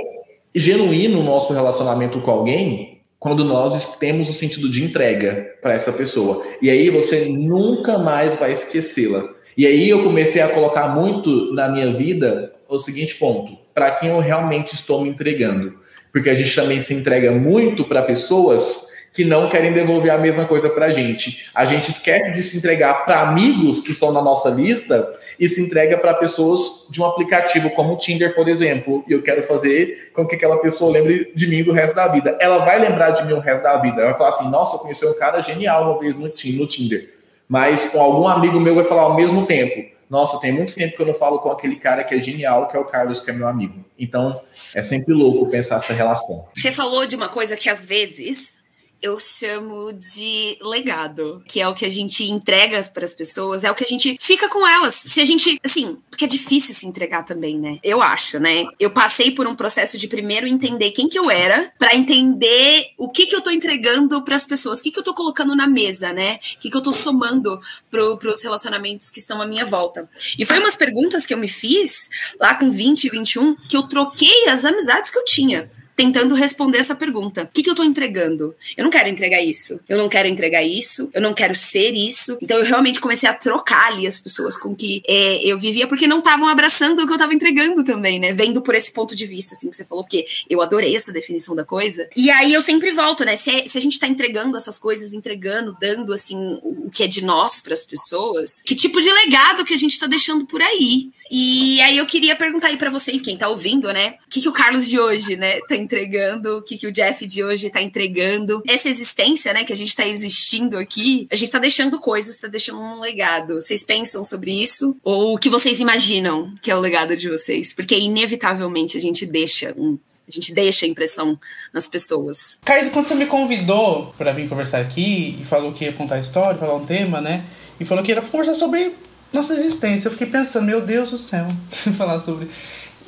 genuíno 0.53 1.21
o 1.21 1.23
nosso 1.23 1.53
relacionamento 1.53 2.19
com 2.19 2.29
alguém 2.29 2.99
quando 3.17 3.45
nós 3.45 3.95
temos 3.99 4.29
o 4.29 4.33
sentido 4.33 4.69
de 4.69 4.83
entrega 4.83 5.55
para 5.61 5.73
essa 5.73 5.93
pessoa. 5.93 6.43
E 6.61 6.69
aí 6.69 6.89
você 6.89 7.23
nunca 7.23 7.97
mais 7.97 8.35
vai 8.35 8.51
esquecê-la. 8.51 9.29
E 9.55 9.65
aí 9.65 9.87
eu 9.87 10.03
comecei 10.03 10.41
a 10.41 10.49
colocar 10.49 10.89
muito 10.89 11.53
na 11.53 11.69
minha 11.69 11.89
vida 11.93 12.51
o 12.71 12.79
seguinte 12.79 13.15
ponto: 13.15 13.60
para 13.73 13.91
quem 13.91 14.09
eu 14.09 14.19
realmente 14.19 14.73
estou 14.73 15.01
me 15.01 15.09
entregando. 15.09 15.79
Porque 16.11 16.29
a 16.29 16.35
gente 16.35 16.53
também 16.53 16.79
se 16.79 16.93
entrega 16.93 17.31
muito 17.31 17.85
para 17.85 18.01
pessoas 18.01 18.91
que 19.13 19.25
não 19.25 19.49
querem 19.49 19.73
devolver 19.73 20.11
a 20.11 20.17
mesma 20.17 20.45
coisa 20.45 20.69
para 20.69 20.85
a 20.85 20.93
gente. 20.93 21.49
A 21.53 21.65
gente 21.65 21.91
esquece 21.91 22.31
de 22.31 22.41
se 22.41 22.57
entregar 22.57 23.05
para 23.05 23.21
amigos 23.21 23.79
que 23.81 23.91
estão 23.91 24.11
na 24.11 24.21
nossa 24.21 24.49
lista 24.49 25.13
e 25.37 25.49
se 25.49 25.61
entrega 25.61 25.97
para 25.97 26.13
pessoas 26.13 26.87
de 26.89 27.01
um 27.01 27.05
aplicativo 27.05 27.69
como 27.71 27.93
o 27.93 27.97
Tinder, 27.97 28.33
por 28.33 28.47
exemplo. 28.47 29.03
E 29.07 29.11
eu 29.11 29.21
quero 29.21 29.43
fazer 29.43 30.11
com 30.13 30.25
que 30.25 30.35
aquela 30.35 30.57
pessoa 30.57 30.91
lembre 30.91 31.31
de 31.35 31.45
mim 31.47 31.61
do 31.61 31.73
resto 31.73 31.95
da 31.95 32.07
vida. 32.07 32.37
Ela 32.39 32.59
vai 32.59 32.79
lembrar 32.79 33.11
de 33.11 33.25
mim 33.25 33.33
o 33.33 33.39
resto 33.39 33.63
da 33.63 33.77
vida. 33.77 34.01
Ela 34.01 34.11
vai 34.11 34.17
falar 34.17 34.29
assim: 34.29 34.49
nossa, 34.49 34.75
eu 34.75 34.79
conheci 34.79 35.05
um 35.05 35.13
cara 35.13 35.41
genial 35.41 35.91
uma 35.91 35.99
vez 35.99 36.15
no 36.15 36.29
Tin- 36.29 36.53
no 36.53 36.65
Tinder. 36.65 37.09
Mas 37.49 37.83
com 37.85 37.99
algum 37.99 38.27
amigo 38.27 38.61
meu 38.61 38.75
vai 38.75 38.85
falar 38.85 39.01
ao 39.01 39.15
mesmo 39.15 39.45
tempo. 39.45 39.91
Nossa, 40.11 40.37
tem 40.41 40.51
muito 40.51 40.75
tempo 40.75 40.93
que 40.93 41.01
eu 41.01 41.05
não 41.05 41.13
falo 41.13 41.39
com 41.39 41.49
aquele 41.49 41.77
cara 41.77 42.03
que 42.03 42.13
é 42.13 42.19
genial, 42.19 42.67
que 42.67 42.75
é 42.75 42.79
o 42.79 42.83
Carlos, 42.83 43.21
que 43.21 43.29
é 43.29 43.33
meu 43.33 43.47
amigo. 43.47 43.85
Então, 43.97 44.41
é 44.75 44.83
sempre 44.83 45.13
louco 45.13 45.49
pensar 45.49 45.77
essa 45.77 45.93
relação. 45.93 46.43
Você 46.53 46.69
falou 46.69 47.05
de 47.05 47.15
uma 47.15 47.29
coisa 47.29 47.55
que 47.55 47.69
às 47.69 47.85
vezes 47.85 48.60
eu 49.01 49.19
chamo 49.19 49.91
de 49.91 50.57
legado, 50.61 51.43
que 51.47 51.59
é 51.59 51.67
o 51.67 51.73
que 51.73 51.85
a 51.85 51.89
gente 51.89 52.23
entrega 52.23 52.81
para 52.93 53.03
as 53.03 53.13
pessoas, 53.13 53.63
é 53.63 53.71
o 53.71 53.75
que 53.75 53.83
a 53.83 53.87
gente 53.87 54.15
fica 54.19 54.47
com 54.47 54.65
elas. 54.67 54.93
Se 54.93 55.19
a 55.19 55.25
gente, 55.25 55.59
assim, 55.63 55.97
porque 56.09 56.25
é 56.25 56.27
difícil 56.27 56.75
se 56.75 56.85
entregar 56.85 57.23
também, 57.23 57.59
né? 57.59 57.79
Eu 57.83 58.01
acho, 58.01 58.39
né? 58.39 58.65
Eu 58.79 58.91
passei 58.91 59.31
por 59.31 59.47
um 59.47 59.55
processo 59.55 59.97
de 59.97 60.07
primeiro 60.07 60.47
entender 60.47 60.91
quem 60.91 61.09
que 61.09 61.17
eu 61.17 61.31
era, 61.31 61.73
para 61.79 61.95
entender 61.95 62.91
o 62.97 63.09
que 63.09 63.25
que 63.25 63.35
eu 63.35 63.41
tô 63.41 63.49
entregando 63.49 64.21
para 64.23 64.35
as 64.35 64.45
pessoas, 64.45 64.79
o 64.79 64.83
que 64.83 64.91
que 64.91 64.99
eu 64.99 65.03
tô 65.03 65.13
colocando 65.13 65.55
na 65.55 65.67
mesa, 65.67 66.13
né? 66.13 66.39
O 66.57 66.59
que 66.59 66.69
que 66.69 66.77
eu 66.77 66.81
tô 66.81 66.93
somando 66.93 67.59
pro, 67.89 68.17
pros 68.17 68.43
relacionamentos 68.43 69.09
que 69.09 69.19
estão 69.19 69.41
à 69.41 69.47
minha 69.47 69.65
volta. 69.65 70.07
E 70.37 70.45
foi 70.45 70.59
umas 70.59 70.75
perguntas 70.75 71.25
que 71.25 71.33
eu 71.33 71.37
me 71.37 71.47
fiz 71.47 72.09
lá 72.39 72.53
com 72.53 72.69
20 72.69 73.05
e 73.05 73.09
21 73.09 73.55
que 73.67 73.75
eu 73.75 73.83
troquei 73.83 74.47
as 74.47 74.63
amizades 74.63 75.09
que 75.09 75.17
eu 75.17 75.25
tinha 75.25 75.71
tentando 76.01 76.33
responder 76.33 76.79
essa 76.79 76.95
pergunta. 76.95 77.43
O 77.43 77.47
que, 77.53 77.61
que 77.61 77.69
eu 77.69 77.75
tô 77.75 77.83
entregando? 77.83 78.55
Eu 78.75 78.83
não 78.83 78.89
quero 78.89 79.07
entregar 79.07 79.39
isso. 79.39 79.79
Eu 79.87 79.99
não 79.99 80.09
quero 80.09 80.27
entregar 80.27 80.63
isso. 80.63 81.11
Eu 81.13 81.21
não 81.21 81.31
quero 81.31 81.53
ser 81.53 81.93
isso. 81.93 82.39
Então 82.41 82.57
eu 82.57 82.65
realmente 82.65 82.99
comecei 82.99 83.29
a 83.29 83.33
trocar 83.35 83.91
ali 83.91 84.07
as 84.07 84.19
pessoas 84.19 84.57
com 84.57 84.75
que 84.75 85.03
é, 85.07 85.45
eu 85.45 85.59
vivia, 85.59 85.85
porque 85.85 86.07
não 86.07 86.17
estavam 86.17 86.47
abraçando 86.47 87.03
o 87.03 87.07
que 87.07 87.13
eu 87.13 87.19
tava 87.19 87.35
entregando 87.35 87.83
também, 87.83 88.19
né? 88.19 88.33
Vendo 88.33 88.63
por 88.63 88.73
esse 88.73 88.91
ponto 88.91 89.15
de 89.15 89.27
vista, 89.27 89.53
assim, 89.53 89.69
que 89.69 89.75
você 89.75 89.85
falou, 89.85 90.03
porque 90.03 90.25
eu 90.49 90.59
adorei 90.59 90.95
essa 90.95 91.13
definição 91.13 91.55
da 91.55 91.63
coisa. 91.63 92.09
E 92.15 92.31
aí 92.31 92.51
eu 92.51 92.63
sempre 92.63 92.91
volto, 92.91 93.23
né? 93.23 93.37
Se, 93.37 93.51
é- 93.51 93.67
se 93.67 93.77
a 93.77 93.81
gente 93.81 93.99
tá 93.99 94.07
entregando 94.07 94.57
essas 94.57 94.79
coisas, 94.79 95.13
entregando, 95.13 95.77
dando, 95.79 96.13
assim, 96.13 96.35
o, 96.35 96.87
o 96.87 96.89
que 96.89 97.03
é 97.03 97.07
de 97.07 97.23
nós 97.23 97.61
pras 97.61 97.85
pessoas, 97.85 98.59
que 98.65 98.73
tipo 98.73 98.99
de 98.99 99.11
legado 99.11 99.63
que 99.63 99.75
a 99.75 99.77
gente 99.77 99.99
tá 99.99 100.07
deixando 100.07 100.47
por 100.47 100.63
aí? 100.63 101.11
E 101.29 101.79
aí 101.81 101.97
eu 101.97 102.05
queria 102.05 102.35
perguntar 102.35 102.67
aí 102.67 102.77
pra 102.77 102.89
você, 102.89 103.17
quem 103.19 103.37
tá 103.37 103.47
ouvindo, 103.47 103.91
né? 103.93 104.15
O 104.25 104.29
que, 104.29 104.41
que 104.41 104.49
o 104.49 104.51
Carlos 104.51 104.87
de 104.87 104.99
hoje, 104.99 105.35
né, 105.35 105.59
tá 105.61 105.75
entregando? 105.91 106.57
O 106.57 106.61
que, 106.61 106.77
que 106.77 106.87
o 106.87 106.91
Jeff 106.91 107.27
de 107.27 107.43
hoje 107.43 107.69
tá 107.69 107.81
entregando? 107.81 108.63
Essa 108.67 108.87
existência, 108.87 109.51
né, 109.53 109.65
que 109.65 109.73
a 109.73 109.75
gente 109.75 109.95
tá 109.95 110.07
existindo 110.07 110.77
aqui, 110.77 111.27
a 111.29 111.35
gente 111.35 111.51
tá 111.51 111.59
deixando 111.59 111.99
coisas, 111.99 112.39
tá 112.39 112.47
deixando 112.47 112.79
um 112.79 112.99
legado. 112.99 113.55
Vocês 113.55 113.83
pensam 113.83 114.23
sobre 114.23 114.51
isso? 114.51 114.95
Ou 115.03 115.35
o 115.35 115.37
que 115.37 115.49
vocês 115.49 115.79
imaginam 115.79 116.53
que 116.61 116.71
é 116.71 116.75
o 116.75 116.79
legado 116.79 117.17
de 117.17 117.29
vocês? 117.29 117.73
Porque 117.73 117.97
inevitavelmente 117.97 118.97
a 118.97 119.01
gente 119.01 119.25
deixa 119.25 119.73
um. 119.77 119.99
A 120.27 120.31
gente 120.31 120.53
deixa 120.53 120.85
a 120.85 120.89
impressão 120.89 121.37
nas 121.73 121.87
pessoas. 121.87 122.57
Caio, 122.63 122.89
quando 122.91 123.05
você 123.05 123.15
me 123.15 123.25
convidou 123.25 124.13
pra 124.17 124.31
vir 124.31 124.47
conversar 124.47 124.79
aqui 124.79 125.37
e 125.41 125.43
falou 125.43 125.73
que 125.73 125.83
ia 125.83 125.91
contar 125.91 126.15
a 126.15 126.19
história, 126.19 126.57
falar 126.57 126.75
um 126.75 126.85
tema, 126.85 127.19
né? 127.19 127.43
E 127.77 127.83
falou 127.83 128.01
que 128.01 128.11
ia 128.11 128.21
conversar 128.21 128.53
sobre 128.53 128.95
nossa 129.33 129.53
existência, 129.53 130.07
eu 130.07 130.11
fiquei 130.11 130.27
pensando, 130.27 130.65
meu 130.65 130.79
Deus 130.79 131.11
do 131.11 131.17
céu, 131.17 131.47
falar 131.97 132.19
sobre. 132.21 132.49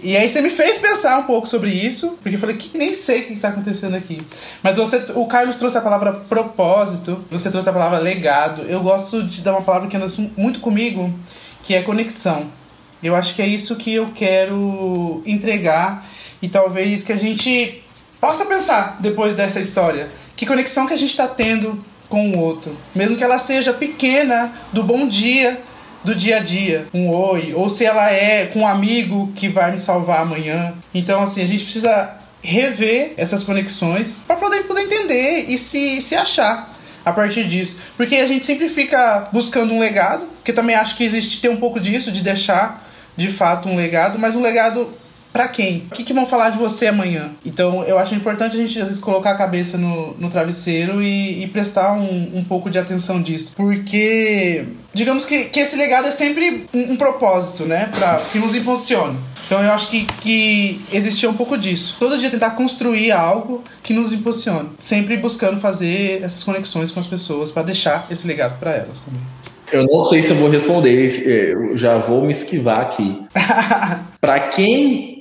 E 0.04 0.18
aí 0.18 0.28
você 0.28 0.42
me 0.42 0.50
fez 0.50 0.80
pensar 0.80 1.18
um 1.18 1.24
pouco 1.24 1.48
sobre 1.48 1.72
isso, 1.72 2.18
porque 2.22 2.36
eu 2.36 2.40
falei 2.40 2.58
que 2.58 2.78
nem 2.78 2.94
sei 2.94 3.22
o 3.22 3.26
que 3.28 3.34
está 3.34 3.48
acontecendo 3.48 3.96
aqui. 3.96 4.22
Mas 4.62 4.78
você, 4.78 5.02
o 5.16 5.26
Carlos 5.26 5.56
trouxe 5.56 5.78
a 5.78 5.82
palavra 5.82 6.12
propósito, 6.12 7.24
você 7.32 7.50
trouxe 7.50 7.70
a 7.70 7.74
palavra 7.74 8.00
legado. 8.00 8.64
Eu 8.64 8.82
gosto 8.82 9.24
de 9.24 9.42
dar 9.42 9.54
uma 9.54 9.62
palavra 9.62 9.88
que 9.88 9.96
anda 9.96 10.08
muito 10.36 10.60
comigo, 10.60 11.12
que 11.64 11.74
é 11.74 11.82
conexão. 11.82 12.48
Eu 13.02 13.16
acho 13.16 13.34
que 13.34 13.42
é 13.42 13.48
isso 13.48 13.78
que 13.78 13.94
eu 13.94 14.12
quero 14.14 15.24
entregar 15.26 16.06
e 16.42 16.50
talvez 16.50 17.02
que 17.02 17.14
a 17.14 17.18
gente 17.18 17.82
possa 18.20 18.46
pensar 18.46 18.98
depois 19.00 19.36
dessa 19.36 19.62
história. 19.62 20.10
Que 20.36 20.46
conexão 20.46 20.86
que 20.86 20.94
a 20.94 20.98
gente 20.98 21.12
está 21.12 21.30
tendo 21.30 21.82
com 22.10 22.32
o 22.32 22.40
outro. 22.40 22.78
Mesmo 22.94 23.16
que 23.16 23.24
ela 23.24 23.38
seja 23.38 23.72
pequena, 23.72 24.52
do 24.74 24.84
bom 24.84 25.08
dia, 25.08 25.62
do 26.04 26.14
dia 26.14 26.38
a 26.38 26.40
dia, 26.40 26.88
um 26.94 27.10
oi, 27.10 27.54
ou 27.56 27.70
se 27.70 27.86
ela 27.86 28.12
é 28.12 28.48
com 28.48 28.60
um 28.60 28.68
amigo 28.68 29.32
que 29.36 29.48
vai 29.48 29.72
me 29.72 29.78
salvar 29.78 30.22
amanhã. 30.22 30.74
Então, 30.94 31.22
assim, 31.22 31.42
a 31.42 31.46
gente 31.46 31.64
precisa 31.64 32.18
rever 32.42 33.14
essas 33.16 33.44
conexões 33.44 34.22
para 34.28 34.36
poder, 34.36 34.64
poder 34.64 34.82
entender 34.82 35.46
e 35.48 35.58
se, 35.58 36.02
se 36.02 36.16
achar 36.16 36.74
a 37.06 37.12
partir 37.12 37.46
disso. 37.46 37.78
Porque 37.96 38.16
a 38.16 38.28
gente 38.28 38.46
sempre 38.46 38.68
fica 38.68 39.30
buscando 39.32 39.74
um 39.74 39.80
legado, 39.80 40.28
que 40.44 40.52
também 40.52 40.76
acho 40.76 40.96
que 40.96 41.04
existe 41.04 41.40
ter 41.40 41.50
um 41.50 41.58
pouco 41.58 41.80
disso, 41.80 42.12
de 42.12 42.22
deixar 42.22 42.84
de 43.16 43.30
fato 43.30 43.70
um 43.70 43.76
legado, 43.76 44.20
mas 44.20 44.36
um 44.36 44.42
legado 44.42 44.94
Pra 45.34 45.48
quem? 45.48 45.88
O 45.92 45.96
que, 45.96 46.04
que 46.04 46.14
vão 46.14 46.28
falar 46.28 46.52
de 46.52 46.60
você 46.60 46.86
amanhã? 46.86 47.32
Então, 47.44 47.84
eu 47.86 47.98
acho 47.98 48.14
importante 48.14 48.56
a 48.56 48.60
gente, 48.60 48.80
às 48.80 48.88
vezes, 48.88 49.04
colocar 49.04 49.32
a 49.32 49.36
cabeça 49.36 49.80
no, 49.80 50.14
no 50.20 50.30
travesseiro 50.30 51.02
e, 51.02 51.44
e 51.44 51.48
prestar 51.48 51.94
um, 51.94 52.38
um 52.38 52.44
pouco 52.44 52.70
de 52.70 52.78
atenção 52.78 53.20
disso. 53.20 53.52
Porque, 53.56 54.64
digamos 54.94 55.26
que, 55.26 55.46
que 55.46 55.60
esse 55.60 55.76
legado 55.76 56.08
é 56.08 56.12
sempre 56.12 56.68
um, 56.72 56.94
um 56.94 56.96
propósito, 56.96 57.66
né? 57.66 57.90
Pra, 57.98 58.22
que 58.32 58.38
nos 58.38 58.56
impulsione. 58.56 59.18
Então, 59.48 59.62
eu 59.64 59.72
acho 59.72 59.90
que, 59.90 60.06
que 60.22 60.80
existia 60.92 61.28
um 61.28 61.34
pouco 61.34 61.58
disso. 61.58 61.96
Todo 62.00 62.16
dia 62.16 62.30
tentar 62.30 62.52
construir 62.52 63.12
algo 63.12 63.64
que 63.82 63.92
nos 63.92 64.14
impulsione. 64.14 64.70
Sempre 64.78 65.18
buscando 65.18 65.60
fazer 65.60 66.22
essas 66.22 66.44
conexões 66.44 66.92
com 66.92 67.00
as 67.00 67.08
pessoas 67.08 67.52
para 67.52 67.64
deixar 67.64 68.06
esse 68.12 68.28
legado 68.28 68.60
para 68.60 68.72
elas 68.72 69.02
também. 69.02 69.22
Eu 69.72 69.86
não 69.86 70.06
sei 70.06 70.22
se 70.22 70.30
eu 70.30 70.38
vou 70.38 70.50
responder, 70.50 71.24
eu 71.26 71.76
já 71.76 71.98
vou 71.98 72.24
me 72.24 72.32
esquivar 72.32 72.82
aqui. 72.82 73.20
para 74.22 74.40
quem 74.40 75.13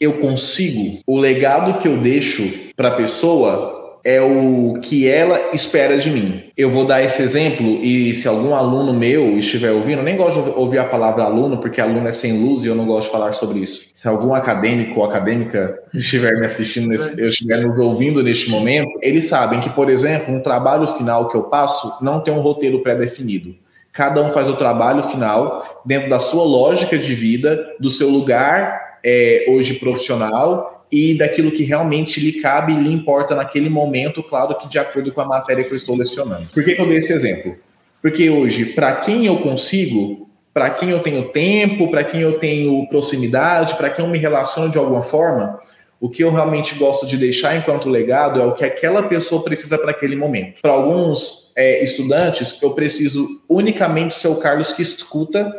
eu 0.00 0.14
consigo, 0.14 1.00
o 1.06 1.18
legado 1.18 1.78
que 1.78 1.88
eu 1.88 1.96
deixo 1.96 2.48
para 2.76 2.88
a 2.88 2.92
pessoa 2.92 3.76
é 4.04 4.20
o 4.22 4.74
que 4.80 5.08
ela 5.08 5.50
espera 5.52 5.98
de 5.98 6.08
mim. 6.08 6.44
Eu 6.56 6.70
vou 6.70 6.84
dar 6.84 7.02
esse 7.02 7.20
exemplo 7.20 7.66
e 7.66 8.14
se 8.14 8.28
algum 8.28 8.54
aluno 8.54 8.92
meu 8.92 9.36
estiver 9.36 9.72
ouvindo, 9.72 10.02
nem 10.02 10.16
gosto 10.16 10.42
de 10.42 10.50
ouvir 10.50 10.78
a 10.78 10.84
palavra 10.84 11.24
aluno, 11.24 11.58
porque 11.58 11.80
aluno 11.80 12.06
é 12.06 12.12
sem 12.12 12.40
luz 12.40 12.64
e 12.64 12.68
eu 12.68 12.74
não 12.74 12.86
gosto 12.86 13.06
de 13.06 13.12
falar 13.12 13.32
sobre 13.32 13.58
isso. 13.58 13.90
Se 13.92 14.06
algum 14.06 14.32
acadêmico 14.32 15.00
ou 15.00 15.04
acadêmica 15.04 15.78
estiver 15.92 16.38
me 16.38 16.46
assistindo, 16.46 16.88
nesse, 16.88 17.20
estiver 17.20 17.60
nos 17.60 17.78
ouvindo 17.78 18.22
neste 18.22 18.48
momento, 18.48 18.98
eles 19.02 19.24
sabem 19.24 19.60
que, 19.60 19.70
por 19.70 19.90
exemplo, 19.90 20.32
um 20.32 20.40
trabalho 20.40 20.86
final 20.86 21.28
que 21.28 21.36
eu 21.36 21.42
passo 21.42 22.02
não 22.02 22.20
tem 22.20 22.32
um 22.32 22.40
roteiro 22.40 22.82
pré-definido. 22.82 23.54
Cada 23.92 24.22
um 24.22 24.30
faz 24.30 24.48
o 24.48 24.54
trabalho 24.54 25.02
final 25.02 25.82
dentro 25.84 26.08
da 26.08 26.20
sua 26.20 26.44
lógica 26.44 26.96
de 26.96 27.14
vida, 27.14 27.58
do 27.80 27.90
seu 27.90 28.08
lugar 28.08 28.87
é, 29.04 29.46
hoje 29.48 29.74
profissional 29.74 30.86
e 30.90 31.14
daquilo 31.16 31.52
que 31.52 31.64
realmente 31.64 32.20
lhe 32.20 32.40
cabe 32.40 32.72
e 32.72 32.76
lhe 32.76 32.92
importa 32.92 33.34
naquele 33.34 33.68
momento, 33.68 34.22
claro 34.22 34.54
que 34.56 34.68
de 34.68 34.78
acordo 34.78 35.12
com 35.12 35.20
a 35.20 35.24
matéria 35.24 35.64
que 35.64 35.72
eu 35.72 35.76
estou 35.76 35.96
lecionando. 35.96 36.46
Por 36.52 36.64
que, 36.64 36.74
que 36.74 36.80
eu 36.80 36.86
dei 36.86 36.98
esse 36.98 37.12
exemplo? 37.12 37.56
Porque 38.00 38.30
hoje, 38.30 38.66
para 38.66 38.92
quem 38.92 39.26
eu 39.26 39.38
consigo, 39.38 40.28
para 40.54 40.70
quem 40.70 40.90
eu 40.90 41.00
tenho 41.00 41.28
tempo, 41.30 41.90
para 41.90 42.04
quem 42.04 42.20
eu 42.20 42.38
tenho 42.38 42.86
proximidade, 42.88 43.76
para 43.76 43.90
quem 43.90 44.04
eu 44.04 44.10
me 44.10 44.18
relaciono 44.18 44.70
de 44.70 44.78
alguma 44.78 45.02
forma, 45.02 45.58
o 46.00 46.08
que 46.08 46.22
eu 46.22 46.30
realmente 46.30 46.76
gosto 46.76 47.06
de 47.06 47.16
deixar 47.16 47.56
enquanto 47.56 47.88
legado 47.88 48.40
é 48.40 48.44
o 48.44 48.54
que 48.54 48.64
aquela 48.64 49.02
pessoa 49.02 49.42
precisa 49.42 49.76
para 49.76 49.90
aquele 49.90 50.14
momento. 50.14 50.62
Para 50.62 50.72
alguns 50.72 51.52
é, 51.56 51.82
estudantes, 51.82 52.56
eu 52.62 52.70
preciso 52.70 53.40
unicamente 53.48 54.14
ser 54.14 54.28
o 54.28 54.36
Carlos 54.36 54.72
que 54.72 54.82
escuta 54.82 55.52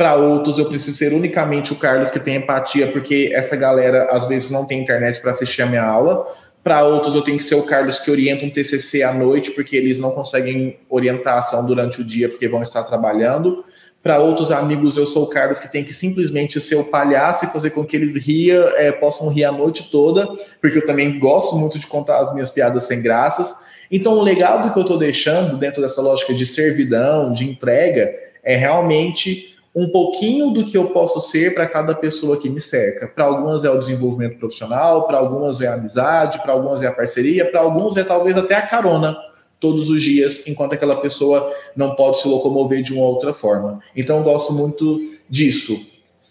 para 0.00 0.14
outros, 0.14 0.56
eu 0.56 0.64
preciso 0.64 0.96
ser 0.96 1.12
unicamente 1.12 1.74
o 1.74 1.76
Carlos 1.76 2.10
que 2.10 2.18
tem 2.18 2.36
empatia, 2.36 2.90
porque 2.90 3.30
essa 3.34 3.54
galera 3.54 4.08
às 4.10 4.26
vezes 4.26 4.50
não 4.50 4.64
tem 4.64 4.80
internet 4.80 5.20
para 5.20 5.30
assistir 5.30 5.60
a 5.60 5.66
minha 5.66 5.84
aula. 5.84 6.24
Para 6.64 6.82
outros, 6.84 7.14
eu 7.14 7.20
tenho 7.20 7.36
que 7.36 7.44
ser 7.44 7.56
o 7.56 7.64
Carlos 7.64 7.98
que 7.98 8.10
orienta 8.10 8.46
um 8.46 8.48
TCC 8.48 9.02
à 9.02 9.12
noite, 9.12 9.50
porque 9.50 9.76
eles 9.76 10.00
não 10.00 10.10
conseguem 10.12 10.78
orientação 10.88 11.66
durante 11.66 12.00
o 12.00 12.04
dia, 12.04 12.30
porque 12.30 12.48
vão 12.48 12.62
estar 12.62 12.82
trabalhando. 12.82 13.62
Para 14.02 14.18
outros 14.20 14.50
amigos, 14.50 14.96
eu 14.96 15.04
sou 15.04 15.24
o 15.24 15.26
Carlos 15.26 15.58
que 15.58 15.70
tem 15.70 15.84
que 15.84 15.92
simplesmente 15.92 16.58
ser 16.60 16.76
o 16.76 16.84
palhaço 16.84 17.44
e 17.44 17.48
fazer 17.48 17.68
com 17.68 17.84
que 17.84 17.94
eles 17.94 18.16
ria, 18.16 18.72
é, 18.78 18.90
possam 18.90 19.28
rir 19.28 19.44
a 19.44 19.52
noite 19.52 19.90
toda, 19.90 20.26
porque 20.62 20.78
eu 20.78 20.86
também 20.86 21.18
gosto 21.18 21.56
muito 21.56 21.78
de 21.78 21.86
contar 21.86 22.20
as 22.20 22.32
minhas 22.32 22.48
piadas 22.48 22.86
sem 22.86 23.02
graças. 23.02 23.54
Então, 23.90 24.14
o 24.14 24.22
legado 24.22 24.72
que 24.72 24.78
eu 24.78 24.82
estou 24.82 24.96
deixando 24.96 25.58
dentro 25.58 25.82
dessa 25.82 26.00
lógica 26.00 26.32
de 26.32 26.46
servidão, 26.46 27.30
de 27.30 27.46
entrega, 27.46 28.10
é 28.42 28.56
realmente 28.56 29.49
um 29.74 29.88
pouquinho 29.88 30.50
do 30.50 30.66
que 30.66 30.76
eu 30.76 30.88
posso 30.88 31.20
ser 31.20 31.54
para 31.54 31.66
cada 31.66 31.94
pessoa 31.94 32.36
que 32.36 32.50
me 32.50 32.60
cerca. 32.60 33.06
Para 33.06 33.24
algumas 33.24 33.64
é 33.64 33.70
o 33.70 33.78
desenvolvimento 33.78 34.38
profissional, 34.38 35.06
para 35.06 35.18
algumas 35.18 35.60
é 35.60 35.68
a 35.68 35.74
amizade, 35.74 36.40
para 36.42 36.52
algumas 36.52 36.82
é 36.82 36.86
a 36.86 36.92
parceria, 36.92 37.48
para 37.48 37.60
alguns 37.60 37.96
é 37.96 38.02
talvez 38.02 38.36
até 38.36 38.54
a 38.54 38.66
carona 38.66 39.16
todos 39.60 39.90
os 39.90 40.02
dias, 40.02 40.42
enquanto 40.46 40.72
aquela 40.72 40.96
pessoa 40.96 41.52
não 41.76 41.94
pode 41.94 42.18
se 42.18 42.26
locomover 42.26 42.82
de 42.82 42.94
uma 42.94 43.04
outra 43.04 43.32
forma. 43.32 43.78
Então 43.94 44.18
eu 44.18 44.24
gosto 44.24 44.52
muito 44.52 44.98
disso. 45.28 45.78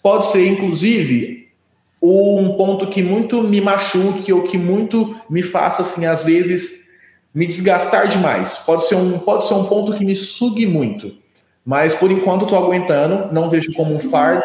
Pode 0.02 0.26
ser, 0.26 0.48
inclusive, 0.48 1.48
um 2.02 2.56
ponto 2.58 2.88
que 2.88 3.04
muito 3.04 3.44
me 3.44 3.62
machuque 3.62 4.34
ou 4.34 4.42
que 4.42 4.58
muito 4.58 5.16
me 5.30 5.44
faça, 5.44 5.84
assim, 5.84 6.06
às 6.06 6.24
vezes, 6.24 6.90
me 7.34 7.46
desgastar 7.46 8.08
demais. 8.08 8.58
Pode 8.58 8.88
ser 8.88 8.96
um, 8.96 9.20
pode 9.20 9.46
ser 9.46 9.54
um 9.54 9.66
ponto 9.66 9.94
que 9.94 10.04
me 10.04 10.16
sugue 10.16 10.66
muito. 10.66 11.14
Mas 11.70 11.94
por 11.94 12.12
enquanto 12.12 12.46
estou 12.46 12.58
aguentando, 12.58 13.32
não 13.32 13.48
vejo 13.48 13.72
como 13.74 13.94
um 13.94 14.00
fardo 14.00 14.44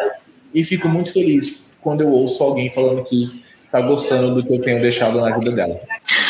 e 0.53 0.63
fico 0.63 0.87
muito 0.87 1.11
feliz 1.11 1.65
quando 1.81 2.01
eu 2.01 2.09
ouço 2.11 2.43
alguém 2.43 2.69
falando 2.69 3.03
que 3.03 3.43
está 3.63 3.81
gostando 3.81 4.35
do 4.35 4.45
que 4.45 4.53
eu 4.53 4.61
tenho 4.61 4.79
deixado 4.79 5.19
na 5.19 5.35
vida 5.35 5.51
dela. 5.51 5.79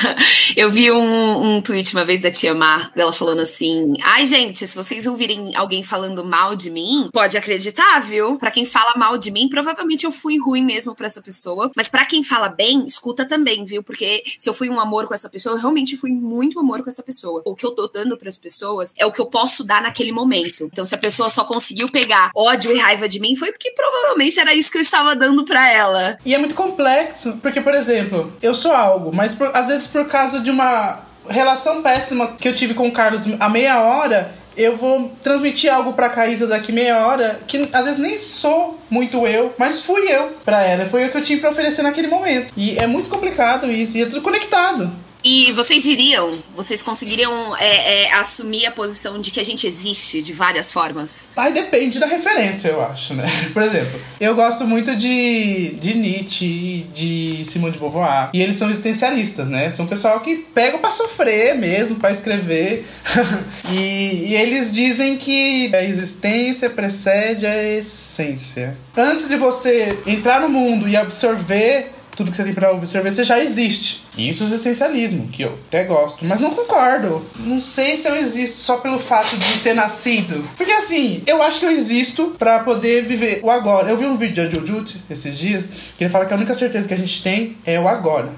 Eu 0.56 0.72
vi 0.72 0.92
um, 0.92 1.56
um 1.56 1.62
tweet 1.62 1.94
uma 1.94 2.06
vez 2.06 2.22
da 2.22 2.32
tia 2.32 2.54
Mar, 2.54 2.92
dela 2.96 3.14
falando 3.14 3.42
assim: 3.42 3.94
Ai, 4.04 4.26
gente, 4.26 4.66
se 4.66 4.76
vocês 4.76 5.06
ouvirem 5.08 5.56
alguém 5.56 5.84
falando 5.84 6.24
mal 6.24 6.56
de 6.56 6.70
mim, 6.70 7.10
pode 7.12 7.38
acreditar, 7.38 8.00
viu? 8.02 8.38
Para 8.38 8.52
quem 8.52 8.66
fala 8.66 8.94
mal 8.96 9.18
de 9.18 9.32
mim, 9.32 9.50
provavelmente 9.50 10.06
eu 10.06 10.12
fui 10.12 10.40
ruim 10.40 10.64
mesmo 10.64 10.96
para 10.96 11.08
essa 11.08 11.22
pessoa. 11.22 11.72
Mas 11.76 11.88
para 11.88 12.06
quem 12.06 12.24
fala 12.24 12.50
bem, 12.50 12.86
escuta 12.86 13.26
também, 13.26 13.66
viu? 13.66 13.84
Porque 13.84 14.24
se 14.38 14.50
eu 14.50 14.54
fui 14.54 14.70
um 14.70 14.80
amor 14.80 15.08
com 15.08 15.14
essa 15.14 15.30
pessoa, 15.30 15.56
eu 15.56 15.60
realmente 15.60 15.98
fui 15.98 16.12
muito 16.12 16.60
amor 16.60 16.84
com 16.84 16.90
essa 16.90 17.04
pessoa. 17.04 17.42
O 17.46 17.56
que 17.56 17.66
eu 17.66 17.72
tô 17.72 17.88
dando 17.88 18.18
para 18.18 18.30
as 18.30 18.38
pessoas 18.38 18.94
é 18.98 19.06
o 19.06 19.12
que 19.12 19.20
eu 19.20 19.26
posso 19.26 19.64
dar 19.64 19.82
naquele 19.82 20.12
momento. 20.12 20.70
Então, 20.72 20.86
se 20.86 20.96
a 20.96 20.98
pessoa 20.98 21.30
só 21.30 21.44
conseguiu 21.44 21.90
pegar 21.90 22.32
ódio 22.36 22.72
e 22.72 22.80
raiva 22.80 23.08
de 23.08 23.20
mim, 23.20 23.36
foi 23.36 23.52
porque 23.52 23.72
provavelmente 23.72 24.40
era 24.40 24.54
isso 24.54 24.72
que 24.72 24.78
eu 24.78 24.82
estava 24.82 25.16
dando 25.16 25.46
para 25.46 25.70
ela. 25.70 26.18
E 26.26 26.34
é 26.34 26.38
muito 26.38 26.56
complexo, 26.56 27.38
porque, 27.42 27.62
por 27.62 27.74
exemplo, 27.74 28.34
eu 28.42 28.54
sou 28.54 28.72
algo, 28.72 29.14
mas 29.14 29.34
por, 29.34 29.52
às 29.54 29.68
vezes 29.68 29.85
por 29.88 30.06
causa 30.08 30.40
de 30.40 30.52
uma 30.52 31.00
relação 31.28 31.82
péssima 31.82 32.28
que 32.38 32.48
eu 32.48 32.54
tive 32.54 32.74
com 32.74 32.88
o 32.88 32.92
Carlos 32.92 33.28
a 33.40 33.50
meia 33.50 33.82
hora, 33.82 34.32
eu 34.58 34.76
vou 34.76 35.12
transmitir 35.22 35.74
algo 35.74 35.94
pra 35.94 36.10
Caísa 36.10 36.48
daqui 36.48 36.72
meia 36.72 37.06
hora 37.06 37.40
que 37.46 37.68
às 37.74 37.86
vezes 37.86 38.00
nem 38.00 38.16
sou 38.16 38.80
muito 38.90 39.28
eu, 39.28 39.54
mas 39.58 39.82
fui 39.82 40.02
eu 40.10 40.38
pra 40.46 40.64
ela. 40.64 40.86
Foi 40.86 41.06
o 41.06 41.12
que 41.12 41.18
eu 41.18 41.22
tinha 41.22 41.40
pra 41.40 41.50
oferecer 41.50 41.82
naquele 41.82 42.08
momento. 42.08 42.54
E 42.56 42.78
é 42.78 42.88
muito 42.88 43.10
complicado 43.10 43.70
isso, 43.72 43.98
e 43.98 44.04
é 44.04 44.06
tudo 44.06 44.22
conectado. 44.22 44.90
E 45.28 45.52
vocês 45.54 45.82
diriam, 45.82 46.30
vocês 46.56 46.84
conseguiriam 46.84 47.58
é, 47.58 48.04
é, 48.04 48.14
assumir 48.14 48.68
a 48.68 48.72
posição 48.72 49.20
de 49.20 49.32
que 49.32 49.40
a 49.40 49.44
gente 49.44 49.66
existe 49.66 50.22
de 50.22 50.32
várias 50.32 50.72
formas? 50.72 51.28
Aí 51.36 51.52
depende 51.52 51.98
da 51.98 52.06
referência, 52.06 52.70
eu 52.70 52.86
acho, 52.86 53.16
né? 53.16 53.26
Por 53.52 53.64
exemplo, 53.64 54.00
eu 54.20 54.36
gosto 54.36 54.68
muito 54.68 54.96
de, 54.96 55.70
de 55.82 55.96
Nietzsche, 55.96 56.86
de 56.94 57.44
Simone 57.44 57.74
de 57.74 57.80
Beauvoir. 57.80 58.30
E 58.36 58.40
eles 58.40 58.56
são 58.56 58.70
existencialistas, 58.70 59.50
né? 59.50 59.72
São 59.72 59.88
pessoal 59.88 60.20
que 60.20 60.46
pegam 60.54 60.80
pra 60.80 60.92
sofrer 60.92 61.56
mesmo, 61.56 61.96
pra 61.96 62.12
escrever. 62.12 62.86
e, 63.74 64.28
e 64.28 64.36
eles 64.36 64.72
dizem 64.72 65.18
que 65.18 65.74
a 65.76 65.84
existência 65.84 66.70
precede 66.70 67.48
a 67.48 67.64
essência. 67.64 68.78
Antes 68.96 69.28
de 69.28 69.38
você 69.38 69.98
entrar 70.06 70.40
no 70.40 70.50
mundo 70.50 70.88
e 70.88 70.96
absorver 70.96 71.95
tudo 72.16 72.32
que 72.32 72.38
você 72.38 72.44
tem 72.44 72.54
para 72.54 72.72
observar, 72.72 73.12
já 73.12 73.40
existe. 73.40 74.06
Isso 74.18 74.44
é 74.44 74.48
existencialismo, 74.48 75.28
que 75.28 75.44
eu 75.44 75.58
até 75.68 75.84
gosto, 75.84 76.24
mas 76.26 76.40
não 76.40 76.52
concordo. 76.52 77.26
Não 77.38 77.60
sei 77.60 77.96
se 77.96 78.08
eu 78.08 78.16
existo 78.16 78.58
só 78.58 78.78
pelo 78.78 79.00
fato 79.00 79.38
de 79.38 79.60
ter 79.60 79.74
nascido. 79.74 80.44
Porque 80.56 80.72
assim, 80.72 81.22
eu 81.28 81.42
acho 81.44 81.60
que 81.60 81.66
eu 81.66 81.72
existo 81.72 82.36
para 82.38 82.60
poder 82.60 83.04
viver 83.04 83.42
o 83.44 83.52
agora. 83.52 83.90
Eu 83.90 83.98
vi 83.98 84.06
um 84.06 84.18
vídeo 84.18 84.48
de 84.48 84.56
Jujutsu 84.56 85.04
esses 85.10 85.38
dias, 85.38 85.70
que 85.98 86.04
ele 86.04 86.10
fala 86.10 86.26
que 86.26 86.34
a 86.34 86.38
única 86.38 86.54
certeza 86.54 86.88
que 86.88 86.94
a 86.94 86.98
gente 86.98 87.22
tem 87.22 87.58
é 87.66 87.80
o 87.80 87.88
agora. 87.88 88.30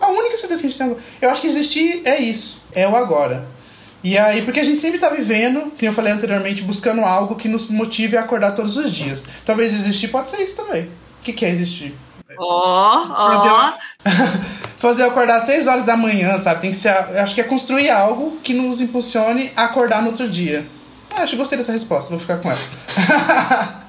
A 0.00 0.10
única 0.10 0.36
certeza 0.36 0.60
que 0.60 0.66
a 0.66 0.70
gente 0.70 0.78
tem 0.78 0.96
Eu 1.20 1.30
acho 1.30 1.40
que 1.40 1.46
existir 1.46 2.00
é 2.04 2.18
isso, 2.18 2.62
é 2.72 2.88
o 2.88 2.96
agora. 2.96 3.46
E 4.02 4.16
aí, 4.16 4.42
porque 4.42 4.60
a 4.60 4.64
gente 4.64 4.78
sempre 4.78 4.98
tá 4.98 5.10
vivendo, 5.10 5.60
como 5.60 5.74
eu 5.82 5.92
falei 5.92 6.12
anteriormente, 6.12 6.62
buscando 6.62 7.02
algo 7.02 7.34
que 7.34 7.48
nos 7.48 7.68
motive 7.68 8.16
a 8.16 8.20
acordar 8.20 8.52
todos 8.52 8.76
os 8.76 8.92
dias. 8.92 9.24
Talvez 9.44 9.74
existir 9.74 10.08
pode 10.08 10.30
ser 10.30 10.40
isso 10.40 10.56
também. 10.56 10.84
O 10.84 11.24
que, 11.24 11.32
que 11.32 11.44
é 11.44 11.50
existir? 11.50 11.94
Ó, 12.36 13.06
ó. 13.08 13.72
Fazer 14.78 15.04
acordar 15.08 15.36
às 15.36 15.44
6 15.44 15.66
horas 15.66 15.84
da 15.84 15.96
manhã, 15.96 16.36
sabe? 16.38 16.60
Tem 16.60 16.70
que 16.70 16.76
ser. 16.76 16.90
Acho 16.90 17.34
que 17.34 17.40
é 17.40 17.44
construir 17.44 17.90
algo 17.90 18.38
que 18.42 18.52
nos 18.52 18.80
impulsione 18.80 19.52
a 19.56 19.64
acordar 19.64 20.02
no 20.02 20.08
outro 20.08 20.28
dia. 20.28 20.66
Ah, 21.14 21.22
acho 21.22 21.32
que 21.32 21.38
gostei 21.38 21.56
dessa 21.56 21.72
resposta, 21.72 22.10
vou 22.10 22.18
ficar 22.18 22.36
com 22.38 22.50
ela. 22.50 22.60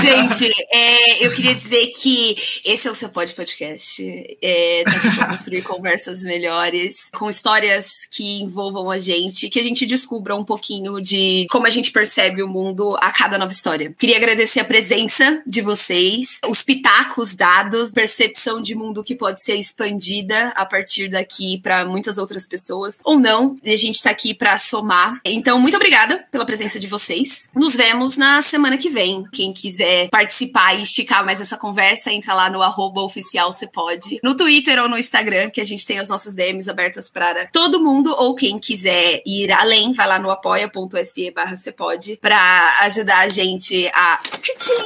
Gente, 0.00 0.52
é, 0.72 1.26
eu 1.26 1.32
queria 1.32 1.54
dizer 1.54 1.88
que 1.88 2.36
esse 2.64 2.86
é 2.86 2.90
o 2.90 2.94
seu 2.94 3.08
pod 3.08 3.32
podcast. 3.34 4.02
É, 4.40 4.84
tá 4.84 4.90
aqui 4.92 5.16
pra 5.16 5.26
construir 5.28 5.62
conversas 5.62 6.22
melhores, 6.22 7.10
com 7.12 7.28
histórias 7.28 8.06
que 8.10 8.40
envolvam 8.40 8.90
a 8.90 8.98
gente, 8.98 9.48
que 9.48 9.58
a 9.58 9.62
gente 9.62 9.84
descubra 9.84 10.36
um 10.36 10.44
pouquinho 10.44 11.00
de 11.00 11.46
como 11.50 11.66
a 11.66 11.70
gente 11.70 11.90
percebe 11.90 12.42
o 12.42 12.48
mundo 12.48 12.96
a 13.00 13.10
cada 13.10 13.38
nova 13.38 13.52
história. 13.52 13.94
Queria 13.98 14.16
agradecer 14.16 14.60
a 14.60 14.64
presença 14.64 15.42
de 15.46 15.60
vocês, 15.60 16.38
os 16.48 16.62
pitacos 16.62 17.34
dados, 17.34 17.92
percepção 17.92 18.60
de 18.60 18.74
mundo 18.74 19.02
que 19.02 19.14
pode 19.14 19.42
ser 19.42 19.56
expandida 19.56 20.48
a 20.56 20.64
partir 20.64 21.08
daqui 21.08 21.58
para 21.60 21.84
muitas 21.84 22.18
outras 22.18 22.46
pessoas, 22.46 23.00
ou 23.04 23.18
não. 23.18 23.56
E 23.62 23.72
a 23.72 23.76
gente 23.76 24.02
tá 24.02 24.10
aqui 24.10 24.34
para 24.34 24.56
somar. 24.58 25.20
Então, 25.24 25.58
muito 25.58 25.76
obrigada 25.76 26.24
pela 26.30 26.46
presença 26.46 26.78
de 26.78 26.86
vocês. 26.86 27.48
Nos 27.54 27.74
vemos 27.74 28.16
na 28.16 28.42
semana 28.42 28.78
que 28.78 28.88
vem. 28.90 29.15
Quem 29.24 29.52
quiser 29.52 30.08
participar 30.08 30.74
e 30.74 30.82
esticar 30.82 31.24
mais 31.24 31.40
essa 31.40 31.56
conversa, 31.56 32.12
entra 32.12 32.34
lá 32.34 32.50
no 32.50 32.62
arroba 32.62 33.00
oficial 33.02 33.52
você 33.52 33.66
pode. 33.66 34.18
No 34.22 34.36
Twitter 34.36 34.80
ou 34.82 34.88
no 34.88 34.98
Instagram, 34.98 35.50
que 35.50 35.60
a 35.60 35.64
gente 35.64 35.86
tem 35.86 35.98
as 35.98 36.08
nossas 36.08 36.34
DMs 36.34 36.68
abertas 36.68 37.10
para 37.10 37.46
todo 37.46 37.80
mundo, 37.80 38.14
ou 38.18 38.34
quem 38.34 38.58
quiser 38.58 39.22
ir 39.26 39.52
além, 39.52 39.92
vai 39.92 40.06
lá 40.06 40.18
no 40.18 40.30
apoia.se 40.30 41.30
barra 41.30 41.56
você 41.56 41.72
pode 41.72 42.16
para 42.16 42.78
ajudar 42.82 43.20
a 43.20 43.28
gente 43.28 43.88
a 43.94 44.20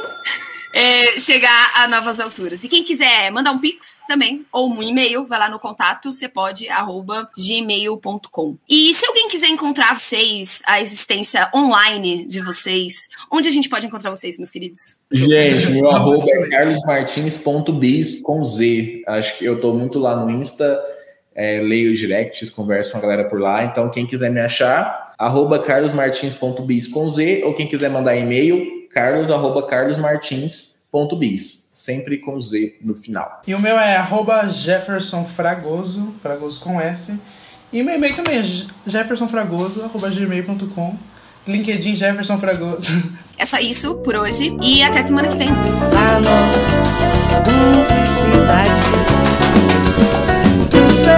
é, 0.72 1.18
chegar 1.18 1.72
a 1.76 1.88
novas 1.88 2.20
alturas. 2.20 2.64
E 2.64 2.68
quem 2.68 2.82
quiser 2.82 3.30
mandar 3.30 3.52
um 3.52 3.58
pix 3.58 3.99
também, 4.10 4.44
ou 4.52 4.68
um 4.68 4.82
e-mail, 4.82 5.24
vai 5.24 5.38
lá 5.38 5.48
no 5.48 5.60
contato, 5.60 6.12
você 6.12 6.28
pode, 6.28 6.68
arroba 6.68 7.30
gmail.com. 7.38 8.56
E 8.68 8.92
se 8.92 9.06
alguém 9.06 9.28
quiser 9.28 9.46
encontrar 9.46 9.96
vocês, 9.96 10.60
a 10.66 10.80
existência 10.80 11.48
online 11.54 12.26
de 12.26 12.40
vocês, 12.40 13.08
onde 13.30 13.46
a 13.46 13.52
gente 13.52 13.68
pode 13.68 13.86
encontrar 13.86 14.10
vocês, 14.10 14.36
meus 14.36 14.50
queridos? 14.50 14.98
Gente, 15.12 15.70
meu 15.70 15.88
arroba 15.88 16.28
é 16.28 16.48
carlosmartins.biz 16.48 18.20
com 18.22 18.42
Z. 18.42 19.04
Acho 19.06 19.38
que 19.38 19.44
eu 19.44 19.60
tô 19.60 19.74
muito 19.74 20.00
lá 20.00 20.16
no 20.16 20.28
Insta, 20.28 20.82
é, 21.32 21.60
leio 21.60 21.94
directs, 21.94 22.50
converso 22.50 22.90
com 22.90 22.98
a 22.98 23.02
galera 23.02 23.28
por 23.28 23.38
lá. 23.38 23.62
Então, 23.62 23.88
quem 23.90 24.08
quiser 24.08 24.32
me 24.32 24.40
achar, 24.40 25.14
arroba 25.16 25.60
carlosmartins.biz 25.60 26.88
com 26.88 27.08
Z, 27.08 27.42
ou 27.44 27.54
quem 27.54 27.68
quiser 27.68 27.90
mandar 27.90 28.16
e-mail, 28.16 28.88
carlos, 28.90 29.30
arroba 29.30 29.62
carlosmartins.biz 29.62 31.60
sempre 31.80 32.18
com 32.18 32.38
Z 32.38 32.74
no 32.82 32.94
final. 32.94 33.40
E 33.46 33.54
o 33.54 33.58
meu 33.58 33.78
é 33.78 34.06
@jeffersonfragoso, 34.48 36.14
Fragoso 36.20 36.60
com 36.60 36.78
S. 36.78 37.18
E 37.72 37.82
meu 37.82 37.94
e-mail 37.94 38.14
também 38.14 38.38
é 38.38 38.42
jeffersonfragoso@gmail.com. 38.86 40.98
LinkedIn 41.46 41.96
Jefferson 41.96 42.36
Fragoso. 42.36 43.10
É 43.38 43.46
só 43.46 43.58
isso 43.58 43.94
por 43.94 44.14
hoje 44.14 44.54
e 44.60 44.82
até 44.82 45.00
semana 45.00 45.28
que 45.28 45.38
vem. 45.38 45.48
Ah, 45.48 46.20
publicidade. 47.42 48.68
Pensei, 50.70 51.08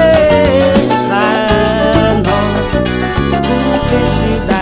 ah, 1.10 2.22
não, 2.22 3.88
publicidade. 3.88 4.61